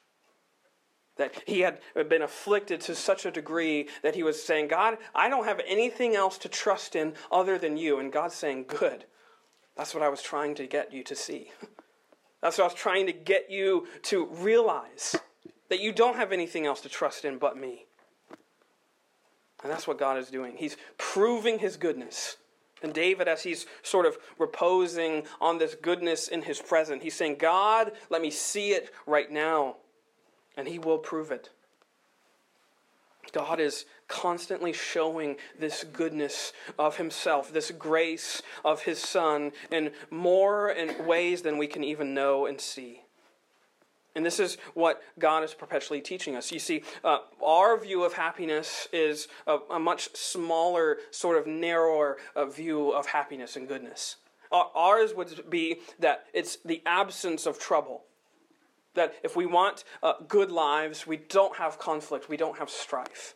That 1.17 1.43
he 1.47 1.61
had 1.61 1.79
been 2.09 2.23
afflicted 2.23 2.81
to 2.83 2.95
such 2.95 3.27
a 3.27 3.31
degree 3.31 3.89
that 4.03 4.15
he 4.15 4.23
was 4.23 4.43
saying, 4.43 4.69
God, 4.69 4.97
I 5.15 5.29
don't 5.29 5.45
have 5.45 5.61
anything 5.67 6.17
else 6.17 6.39
to 6.39 6.49
trust 6.49 6.97
in 6.97 7.13
other 7.31 7.59
than 7.59 7.77
you. 7.77 7.99
And 7.99 8.13
God's 8.13 8.35
saying, 8.35 8.65
Good. 8.69 9.05
That's 9.77 9.95
what 9.95 10.03
I 10.03 10.09
was 10.09 10.23
trying 10.23 10.55
to 10.57 10.67
get 10.67 10.93
you 10.93 11.03
to 11.05 11.15
see. 11.15 11.51
That's 12.43 12.59
what 12.59 12.65
I 12.65 12.67
was 12.67 12.75
trying 12.75 13.07
to 13.07 13.13
get 13.13 13.51
you 13.51 13.87
to 14.03 14.27
realize 14.27 15.17
that 15.69 15.81
you 15.81 15.93
don't 15.93 16.17
have 16.17 16.33
anything 16.33 16.67
else 16.67 16.81
to 16.83 16.89
trust 16.89 17.25
in 17.25 17.39
but 17.39 17.57
me. 17.57 17.87
And 19.63 19.71
that's 19.71 19.87
what 19.87 19.99
God 19.99 20.19
is 20.19 20.29
doing. 20.29 20.57
He's 20.57 20.77
proving 20.99 21.61
his 21.61 21.77
goodness. 21.77 22.37
And 22.83 22.93
David, 22.93 23.29
as 23.29 23.45
he's 23.45 23.67
sort 23.83 24.07
of 24.07 24.19
reposing 24.39 25.23
on 25.41 25.59
this 25.59 25.77
goodness 25.81 26.27
in 26.27 26.43
his 26.43 26.61
present, 26.61 27.03
he's 27.03 27.15
saying, 27.15 27.37
God, 27.39 27.93
let 28.11 28.21
me 28.21 28.31
see 28.31 28.73
it 28.73 28.91
right 29.07 29.31
now 29.31 29.77
and 30.57 30.69
He 30.69 30.79
will 30.79 30.99
prove 30.99 31.31
it. 31.31 31.51
God 33.33 33.61
is 33.61 33.87
constantly 34.09 34.73
showing 34.73 35.37
this 35.59 35.85
goodness 35.85 36.53
of 36.79 36.97
Himself, 36.99 37.53
this 37.53 37.71
grace 37.71 38.43
of 38.65 38.83
His 38.83 38.99
Son, 38.99 39.53
in 39.71 39.93
more 40.11 40.71
in 40.71 41.07
ways 41.07 41.43
than 41.43 41.57
we 41.57 41.67
can 41.67 41.85
even 41.85 42.15
know 42.15 42.47
and 42.47 42.61
see. 42.61 43.03
And 44.15 44.27
this 44.27 44.39
is 44.39 44.59
what 44.75 45.03
God 45.19 45.43
is 45.43 45.55
perpetually 45.55 46.03
teaching 46.03 46.37
us. 46.37 46.53
You 46.53 46.59
see, 46.59 46.83
uh, 47.03 47.21
our 47.43 47.79
view 47.79 48.05
of 48.05 48.13
happiness 48.13 48.87
is 48.93 49.29
a, 49.47 49.59
a 49.71 49.79
much 49.79 50.15
smaller, 50.15 50.99
sort 51.11 51.39
of 51.39 51.47
narrower 51.47 52.19
uh, 52.37 52.45
view 52.45 52.91
of 52.91 53.07
happiness 53.07 53.57
and 53.57 53.67
goodness. 53.67 54.17
Ours 54.53 55.15
would 55.15 55.49
be 55.49 55.79
that 55.99 56.27
it's 56.35 56.57
the 56.57 56.83
absence 56.85 57.47
of 57.47 57.59
trouble. 57.59 58.03
That 58.95 59.15
if 59.23 59.37
we 59.37 59.47
want 59.47 59.85
uh, 60.03 60.15
good 60.29 60.51
lives, 60.51 61.07
we 61.07 61.17
don't 61.17 61.57
have 61.57 61.79
conflict, 61.79 62.29
we 62.29 62.37
don't 62.37 62.59
have 62.59 62.69
strife. 62.69 63.35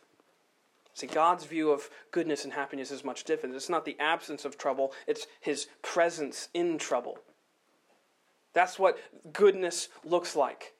See, 0.93 1.07
God's 1.07 1.45
view 1.45 1.71
of 1.71 1.89
goodness 2.11 2.43
and 2.43 2.53
happiness 2.53 2.89
is 2.89 3.03
much 3.03 3.23
different. 3.23 3.55
It's 3.55 3.69
not 3.69 3.85
the 3.85 3.97
absence 3.99 4.45
of 4.45 4.57
trouble, 4.57 4.93
it's 5.05 5.27
His 5.39 5.67
presence 5.81 6.49
in 6.53 6.77
trouble. 6.77 7.19
That's 8.53 8.79
what 8.79 8.97
goodness 9.31 9.89
looks 10.03 10.35
like. 10.35 10.73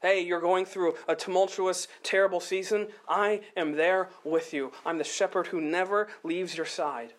Hey, 0.00 0.20
you're 0.20 0.40
going 0.40 0.64
through 0.64 0.94
a 1.08 1.16
tumultuous, 1.16 1.88
terrible 2.04 2.38
season. 2.38 2.88
I 3.08 3.40
am 3.56 3.72
there 3.72 4.10
with 4.22 4.54
you. 4.54 4.70
I'm 4.84 4.98
the 4.98 5.02
shepherd 5.04 5.48
who 5.48 5.60
never 5.60 6.06
leaves 6.22 6.56
your 6.56 6.66
side. 6.66 7.14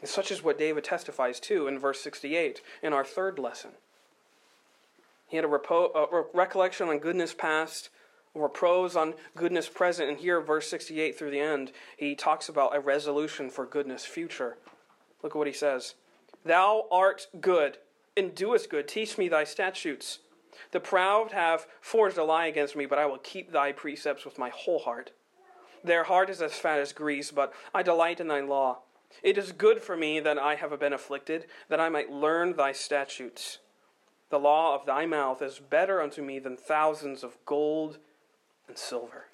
And 0.00 0.08
such 0.08 0.30
is 0.30 0.42
what 0.42 0.58
David 0.58 0.84
testifies 0.84 1.38
to 1.40 1.68
in 1.68 1.78
verse 1.78 2.00
68 2.00 2.62
in 2.82 2.94
our 2.94 3.04
third 3.04 3.38
lesson. 3.38 3.72
He 5.32 5.38
had 5.38 5.46
a, 5.46 5.48
a 5.48 6.24
recollection 6.34 6.90
on 6.90 6.98
goodness 6.98 7.32
past, 7.32 7.88
a 8.36 8.38
repose 8.38 8.94
on 8.94 9.14
goodness 9.34 9.66
present. 9.66 10.10
And 10.10 10.18
here, 10.18 10.42
verse 10.42 10.68
68 10.68 11.18
through 11.18 11.30
the 11.30 11.40
end, 11.40 11.72
he 11.96 12.14
talks 12.14 12.50
about 12.50 12.76
a 12.76 12.80
resolution 12.80 13.48
for 13.48 13.64
goodness 13.64 14.04
future. 14.04 14.58
Look 15.22 15.32
at 15.32 15.38
what 15.38 15.46
he 15.46 15.54
says 15.54 15.94
Thou 16.44 16.84
art 16.92 17.28
good, 17.40 17.78
and 18.14 18.34
doest 18.34 18.68
good. 18.68 18.86
Teach 18.86 19.16
me 19.16 19.30
thy 19.30 19.44
statutes. 19.44 20.18
The 20.70 20.80
proud 20.80 21.32
have 21.32 21.66
forged 21.80 22.18
a 22.18 22.24
lie 22.24 22.48
against 22.48 22.76
me, 22.76 22.84
but 22.84 22.98
I 22.98 23.06
will 23.06 23.16
keep 23.16 23.52
thy 23.52 23.72
precepts 23.72 24.26
with 24.26 24.38
my 24.38 24.50
whole 24.50 24.80
heart. 24.80 25.12
Their 25.82 26.04
heart 26.04 26.28
is 26.28 26.42
as 26.42 26.52
fat 26.52 26.78
as 26.78 26.92
grease, 26.92 27.30
but 27.30 27.54
I 27.72 27.82
delight 27.82 28.20
in 28.20 28.28
thy 28.28 28.42
law. 28.42 28.80
It 29.22 29.38
is 29.38 29.52
good 29.52 29.80
for 29.80 29.96
me 29.96 30.20
that 30.20 30.36
I 30.36 30.56
have 30.56 30.78
been 30.78 30.92
afflicted, 30.92 31.46
that 31.70 31.80
I 31.80 31.88
might 31.88 32.12
learn 32.12 32.54
thy 32.54 32.72
statutes. 32.72 33.60
The 34.32 34.38
law 34.38 34.74
of 34.74 34.86
thy 34.86 35.04
mouth 35.04 35.42
is 35.42 35.58
better 35.58 36.00
unto 36.00 36.22
me 36.22 36.38
than 36.38 36.56
thousands 36.56 37.22
of 37.22 37.36
gold 37.44 37.98
and 38.66 38.78
silver. 38.78 39.26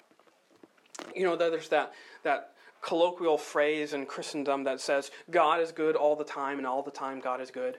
You 1.15 1.23
know, 1.23 1.37
there's 1.37 1.69
that, 1.69 1.93
that 2.23 2.51
colloquial 2.81 3.37
phrase 3.37 3.93
in 3.93 4.05
Christendom 4.05 4.65
that 4.65 4.81
says, 4.81 5.09
God 5.31 5.61
is 5.61 5.71
good 5.71 5.95
all 5.95 6.17
the 6.17 6.25
time, 6.25 6.57
and 6.57 6.67
all 6.67 6.83
the 6.83 6.91
time 6.91 7.21
God 7.21 7.39
is 7.39 7.49
good. 7.49 7.77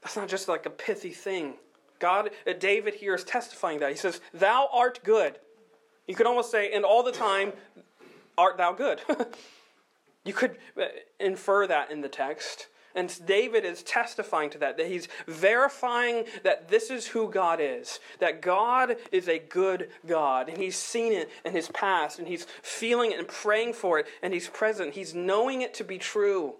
That's 0.00 0.16
not 0.16 0.28
just 0.28 0.48
like 0.48 0.64
a 0.64 0.70
pithy 0.70 1.10
thing. 1.10 1.56
God, 1.98 2.30
uh, 2.46 2.54
David 2.54 2.94
here 2.94 3.14
is 3.14 3.24
testifying 3.24 3.80
that. 3.80 3.90
He 3.90 3.96
says, 3.96 4.22
Thou 4.32 4.70
art 4.72 5.00
good. 5.04 5.38
You 6.08 6.14
could 6.14 6.26
almost 6.26 6.50
say, 6.50 6.72
and 6.72 6.86
all 6.86 7.02
the 7.02 7.12
time 7.12 7.52
art 8.38 8.56
thou 8.56 8.72
good. 8.72 9.02
you 10.24 10.32
could 10.32 10.56
uh, 10.80 10.86
infer 11.20 11.66
that 11.66 11.90
in 11.90 12.00
the 12.00 12.08
text. 12.08 12.68
And 12.94 13.26
David 13.26 13.64
is 13.64 13.82
testifying 13.82 14.50
to 14.50 14.58
that, 14.58 14.76
that 14.76 14.86
he's 14.86 15.08
verifying 15.26 16.24
that 16.44 16.68
this 16.68 16.90
is 16.90 17.08
who 17.08 17.28
God 17.28 17.58
is, 17.60 17.98
that 18.20 18.40
God 18.40 18.96
is 19.10 19.28
a 19.28 19.38
good 19.40 19.90
God. 20.06 20.48
And 20.48 20.58
he's 20.58 20.76
seen 20.76 21.12
it 21.12 21.28
in 21.44 21.52
his 21.52 21.68
past, 21.68 22.18
and 22.18 22.28
he's 22.28 22.46
feeling 22.62 23.12
it 23.12 23.18
and 23.18 23.26
praying 23.26 23.72
for 23.72 23.98
it, 23.98 24.06
and 24.22 24.32
he's 24.32 24.48
present. 24.48 24.94
He's 24.94 25.14
knowing 25.14 25.62
it 25.62 25.74
to 25.74 25.84
be 25.84 25.98
true. 25.98 26.54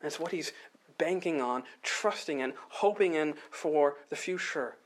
That's 0.00 0.18
what 0.18 0.32
he's 0.32 0.52
banking 0.98 1.40
on, 1.40 1.62
trusting 1.82 2.40
in, 2.40 2.54
hoping 2.68 3.14
in 3.14 3.34
for 3.50 3.96
the 4.10 4.16
future. 4.16 4.76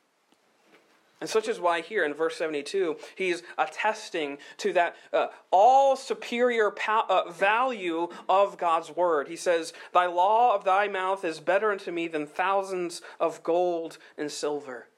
And 1.21 1.31
such 1.31 1.49
is 1.49 1.59
why 1.59 1.81
here 1.81 2.05
in 2.05 2.13
verse 2.13 2.37
72, 2.37 2.97
he's 3.15 3.43
attesting 3.57 4.37
to 4.59 4.73
that 4.75 4.97
uh, 5.15 5.29
all 5.51 5.97
superior 5.97 6.75
uh, 6.87 7.31
value 7.31 8.09
of 8.29 8.59
God's 8.59 8.95
word. 8.95 9.29
He 9.29 9.37
says, 9.37 9.73
Thy 9.95 10.07
law 10.07 10.55
of 10.55 10.65
thy 10.65 10.89
mouth 10.89 11.25
is 11.25 11.41
better 11.41 11.73
unto 11.73 11.91
me 11.91 12.07
than 12.07 12.27
thousands 12.27 13.01
of 13.19 13.43
gold 13.43 13.97
and 14.19 14.31
silver. 14.31 14.89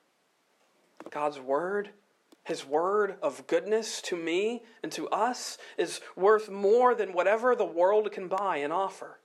God's 1.10 1.38
word, 1.38 1.90
his 2.42 2.66
word 2.66 3.14
of 3.22 3.46
goodness 3.46 4.02
to 4.02 4.16
me 4.16 4.64
and 4.82 4.90
to 4.92 5.08
us, 5.10 5.56
is 5.76 6.00
worth 6.16 6.50
more 6.50 6.96
than 6.96 7.12
whatever 7.12 7.54
the 7.54 7.64
world 7.64 8.10
can 8.10 8.26
buy 8.26 8.56
and 8.56 8.72
offer. 8.72 9.20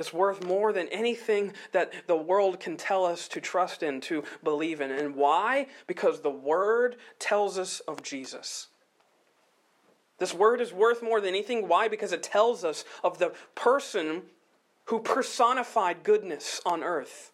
It's 0.00 0.14
worth 0.14 0.44
more 0.44 0.72
than 0.72 0.88
anything 0.88 1.52
that 1.72 1.92
the 2.06 2.16
world 2.16 2.58
can 2.58 2.78
tell 2.78 3.04
us 3.04 3.28
to 3.28 3.40
trust 3.40 3.82
in, 3.82 4.00
to 4.02 4.24
believe 4.42 4.80
in. 4.80 4.90
And 4.90 5.14
why? 5.14 5.66
Because 5.86 6.22
the 6.22 6.30
Word 6.30 6.96
tells 7.18 7.58
us 7.58 7.80
of 7.80 8.02
Jesus. 8.02 8.68
This 10.18 10.32
Word 10.32 10.62
is 10.62 10.72
worth 10.72 11.02
more 11.02 11.20
than 11.20 11.28
anything. 11.28 11.68
Why? 11.68 11.86
Because 11.86 12.12
it 12.12 12.22
tells 12.22 12.64
us 12.64 12.84
of 13.04 13.18
the 13.18 13.34
person 13.54 14.22
who 14.86 15.00
personified 15.00 16.02
goodness 16.02 16.62
on 16.64 16.82
earth. 16.82 17.32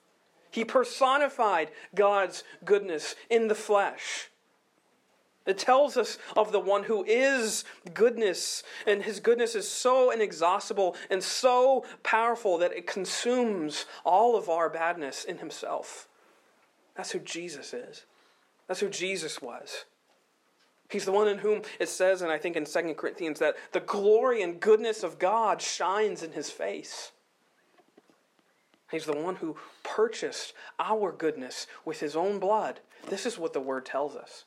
He 0.50 0.64
personified 0.64 1.70
God's 1.94 2.42
goodness 2.64 3.14
in 3.30 3.46
the 3.46 3.54
flesh. 3.54 4.28
It 5.46 5.58
tells 5.58 5.96
us 5.96 6.18
of 6.36 6.50
the 6.50 6.60
one 6.60 6.84
who 6.84 7.04
is 7.04 7.64
goodness, 7.94 8.64
and 8.86 9.02
his 9.02 9.20
goodness 9.20 9.54
is 9.54 9.68
so 9.68 10.10
inexhaustible 10.10 10.96
and 11.08 11.22
so 11.22 11.84
powerful 12.02 12.58
that 12.58 12.72
it 12.72 12.86
consumes 12.86 13.86
all 14.04 14.36
of 14.36 14.48
our 14.48 14.68
badness 14.68 15.24
in 15.24 15.38
himself. 15.38 16.08
That's 16.96 17.12
who 17.12 17.20
Jesus 17.20 17.72
is. 17.72 18.04
That's 18.66 18.80
who 18.80 18.88
Jesus 18.88 19.40
was. 19.40 19.84
He's 20.90 21.04
the 21.04 21.12
one 21.12 21.28
in 21.28 21.38
whom 21.38 21.62
it 21.78 21.88
says, 21.88 22.22
and 22.22 22.30
I 22.30 22.38
think 22.38 22.56
in 22.56 22.64
2 22.64 22.94
Corinthians, 22.94 23.38
that 23.38 23.56
the 23.72 23.80
glory 23.80 24.42
and 24.42 24.60
goodness 24.60 25.02
of 25.02 25.18
God 25.18 25.60
shines 25.60 26.22
in 26.22 26.32
his 26.32 26.50
face. 26.50 27.12
He's 28.90 29.04
the 29.04 29.16
one 29.16 29.36
who 29.36 29.56
purchased 29.82 30.54
our 30.78 31.10
goodness 31.12 31.66
with 31.84 32.00
his 32.00 32.14
own 32.16 32.38
blood. 32.38 32.80
This 33.08 33.26
is 33.26 33.38
what 33.38 33.52
the 33.52 33.60
word 33.60 33.84
tells 33.84 34.16
us. 34.16 34.44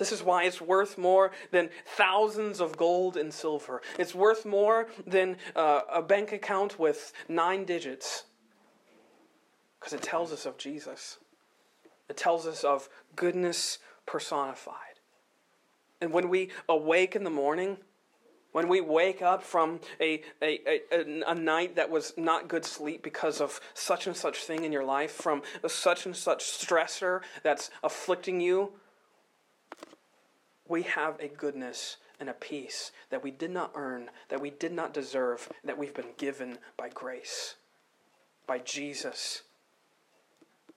This 0.00 0.12
is 0.12 0.22
why 0.22 0.44
it's 0.44 0.62
worth 0.62 0.96
more 0.96 1.30
than 1.50 1.68
thousands 1.84 2.58
of 2.58 2.78
gold 2.78 3.18
and 3.18 3.32
silver. 3.32 3.82
It's 3.98 4.14
worth 4.14 4.46
more 4.46 4.88
than 5.06 5.36
uh, 5.54 5.82
a 5.92 6.00
bank 6.00 6.32
account 6.32 6.78
with 6.78 7.12
nine 7.28 7.66
digits. 7.66 8.24
Because 9.78 9.92
it 9.92 10.00
tells 10.00 10.32
us 10.32 10.46
of 10.46 10.56
Jesus, 10.56 11.18
it 12.08 12.16
tells 12.16 12.46
us 12.46 12.64
of 12.64 12.88
goodness 13.14 13.76
personified. 14.06 14.74
And 16.00 16.12
when 16.12 16.30
we 16.30 16.48
awake 16.66 17.14
in 17.14 17.22
the 17.22 17.28
morning, 17.28 17.76
when 18.52 18.68
we 18.68 18.80
wake 18.80 19.20
up 19.20 19.42
from 19.42 19.80
a, 20.00 20.22
a, 20.40 20.80
a, 20.90 21.22
a, 21.26 21.34
night 21.34 21.76
that 21.76 21.90
was 21.90 22.14
not 22.16 22.48
good 22.48 22.64
sleep 22.64 23.02
because 23.02 23.42
of 23.42 23.60
such 23.74 24.06
and 24.06 24.16
such 24.16 24.38
thing 24.44 24.64
in 24.64 24.72
your 24.72 24.84
life, 24.84 25.12
from 25.12 25.42
such 25.68 26.06
and 26.06 26.16
such 26.16 26.42
stressor 26.42 27.20
that's 27.42 27.70
afflicting 27.84 28.40
you, 28.40 28.72
we 30.70 30.82
have 30.82 31.18
a 31.20 31.28
goodness 31.28 31.96
and 32.20 32.30
a 32.30 32.34
peace 32.34 32.92
that 33.10 33.22
we 33.22 33.30
did 33.30 33.50
not 33.50 33.72
earn, 33.74 34.08
that 34.28 34.40
we 34.40 34.50
did 34.50 34.72
not 34.72 34.94
deserve, 34.94 35.48
that 35.64 35.76
we've 35.76 35.94
been 35.94 36.12
given 36.16 36.58
by 36.76 36.88
grace, 36.88 37.56
by 38.46 38.58
Jesus. 38.58 39.42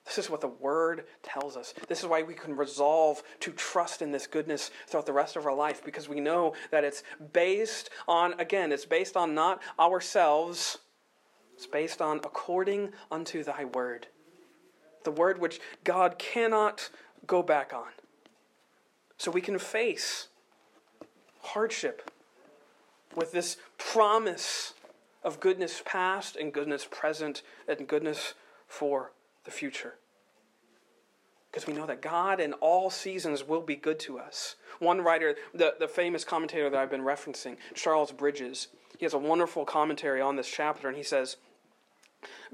This 0.06 0.18
is 0.18 0.30
what 0.30 0.42
the 0.42 0.48
Word 0.48 1.06
tells 1.22 1.56
us. 1.56 1.74
This 1.88 2.00
is 2.00 2.08
why 2.08 2.24
we 2.24 2.34
can 2.34 2.58
resolve 2.58 3.22
to 3.42 3.52
trust 3.52 4.02
in 4.02 4.12
this 4.12 4.28
goodness 4.28 4.72
throughout 4.88 5.06
the 5.06 5.14
rest 5.14 5.36
of 5.36 5.46
our 5.46 5.56
life 5.56 5.84
because 5.86 6.10
we 6.10 6.20
know 6.20 6.56
that 6.72 6.84
it's 6.84 7.04
based 7.32 7.90
on, 8.08 8.38
again, 8.40 8.72
it's 8.72 8.86
based 8.86 9.16
on 9.16 9.36
not 9.36 9.62
ourselves, 9.80 10.80
it's 11.56 11.68
based 11.68 12.02
on 12.02 12.18
according 12.18 12.90
unto 13.12 13.44
thy 13.44 13.66
Word. 13.66 14.08
The 15.04 15.12
Word 15.12 15.40
which 15.40 15.62
God 15.84 16.18
cannot 16.18 16.90
go 17.28 17.44
back 17.44 17.74
on. 17.74 17.88
So 19.24 19.32
we 19.32 19.40
can 19.40 19.58
face 19.58 20.28
hardship 21.40 22.12
with 23.16 23.32
this 23.32 23.56
promise 23.78 24.74
of 25.24 25.40
goodness 25.40 25.82
past 25.86 26.36
and 26.36 26.52
goodness 26.52 26.86
present 26.92 27.42
and 27.66 27.88
goodness 27.88 28.34
for 28.68 29.14
the 29.46 29.52
future. 29.52 29.94
Because 31.50 31.66
we 31.66 31.72
know 31.72 31.86
that 31.86 32.02
God 32.02 32.42
in 32.42 32.52
all 32.52 32.90
seasons 32.90 33.48
will 33.48 33.62
be 33.62 33.78
good 33.78 33.98
to 34.00 34.20
us. 34.20 34.58
One 34.80 35.00
writer, 35.00 35.36
the, 35.54 35.76
the 35.80 35.88
famous 35.88 36.26
commentator 36.26 36.70
that 36.70 36.78
I've 36.78 36.92
been 36.92 37.00
referencing, 37.00 37.56
Charles 37.74 38.12
Bridges, 38.12 38.68
he 39.00 39.06
has 39.06 39.14
a 39.14 39.18
wonderful 39.18 39.64
commentary 39.64 40.20
on 40.20 40.36
this 40.36 40.52
chapter, 40.52 40.90
and 40.90 40.98
he 40.98 41.04
says, 41.04 41.38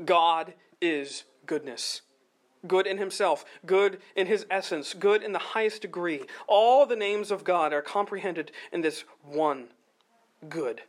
God 0.05 0.53
is 0.79 1.23
goodness 1.47 2.03
good 2.67 2.87
in 2.87 2.97
himself, 2.97 3.45
good 3.65 3.99
in 4.15 4.27
his 4.27 4.45
essence, 4.49 4.93
good 4.93 5.23
in 5.23 5.31
the 5.31 5.39
highest 5.39 5.81
degree. 5.81 6.21
All 6.47 6.85
the 6.85 6.95
names 6.95 7.31
of 7.31 7.43
God 7.43 7.73
are 7.73 7.81
comprehended 7.81 8.51
in 8.71 8.81
this 8.81 9.03
one 9.23 9.67
good. 10.47 10.81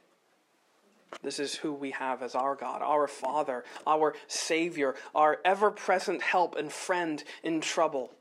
This 1.22 1.40
is 1.40 1.56
who 1.56 1.72
we 1.72 1.90
have 1.90 2.22
as 2.22 2.34
our 2.34 2.54
God, 2.54 2.82
our 2.82 3.08
Father, 3.08 3.64
our 3.86 4.14
Savior, 4.28 4.94
our 5.14 5.40
ever 5.44 5.70
present 5.70 6.22
help 6.22 6.56
and 6.56 6.72
friend 6.72 7.22
in 7.42 7.60
trouble. 7.60 8.12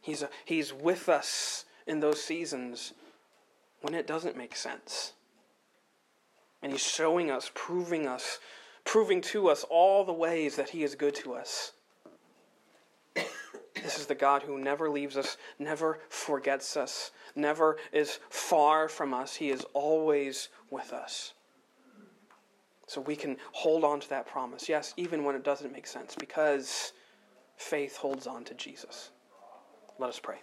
He's, 0.00 0.22
a, 0.22 0.28
he's 0.44 0.72
with 0.72 1.08
us 1.08 1.64
in 1.86 2.00
those 2.00 2.22
seasons 2.22 2.92
when 3.80 3.94
it 3.94 4.06
doesn't 4.06 4.36
make 4.36 4.56
sense. 4.56 5.12
And 6.62 6.72
He's 6.72 6.82
showing 6.82 7.30
us, 7.30 7.50
proving 7.54 8.08
us, 8.08 8.38
proving 8.84 9.20
to 9.20 9.48
us 9.48 9.64
all 9.68 10.04
the 10.04 10.12
ways 10.12 10.56
that 10.56 10.70
He 10.70 10.82
is 10.82 10.94
good 10.94 11.14
to 11.16 11.34
us. 11.34 11.72
This 13.82 13.98
is 13.98 14.06
the 14.06 14.14
God 14.14 14.42
who 14.42 14.58
never 14.58 14.88
leaves 14.88 15.16
us, 15.16 15.36
never 15.58 15.98
forgets 16.08 16.76
us, 16.76 17.10
never 17.34 17.76
is 17.92 18.20
far 18.30 18.88
from 18.88 19.12
us. 19.12 19.34
He 19.34 19.50
is 19.50 19.64
always 19.72 20.48
with 20.70 20.92
us. 20.92 21.34
So 22.86 23.00
we 23.00 23.16
can 23.16 23.36
hold 23.52 23.82
on 23.82 24.00
to 24.00 24.08
that 24.10 24.26
promise, 24.26 24.68
yes, 24.68 24.94
even 24.96 25.24
when 25.24 25.34
it 25.34 25.42
doesn't 25.42 25.72
make 25.72 25.86
sense, 25.86 26.14
because 26.14 26.92
faith 27.56 27.96
holds 27.96 28.26
on 28.26 28.44
to 28.44 28.54
Jesus. 28.54 29.10
Let 29.98 30.10
us 30.10 30.20
pray. 30.20 30.38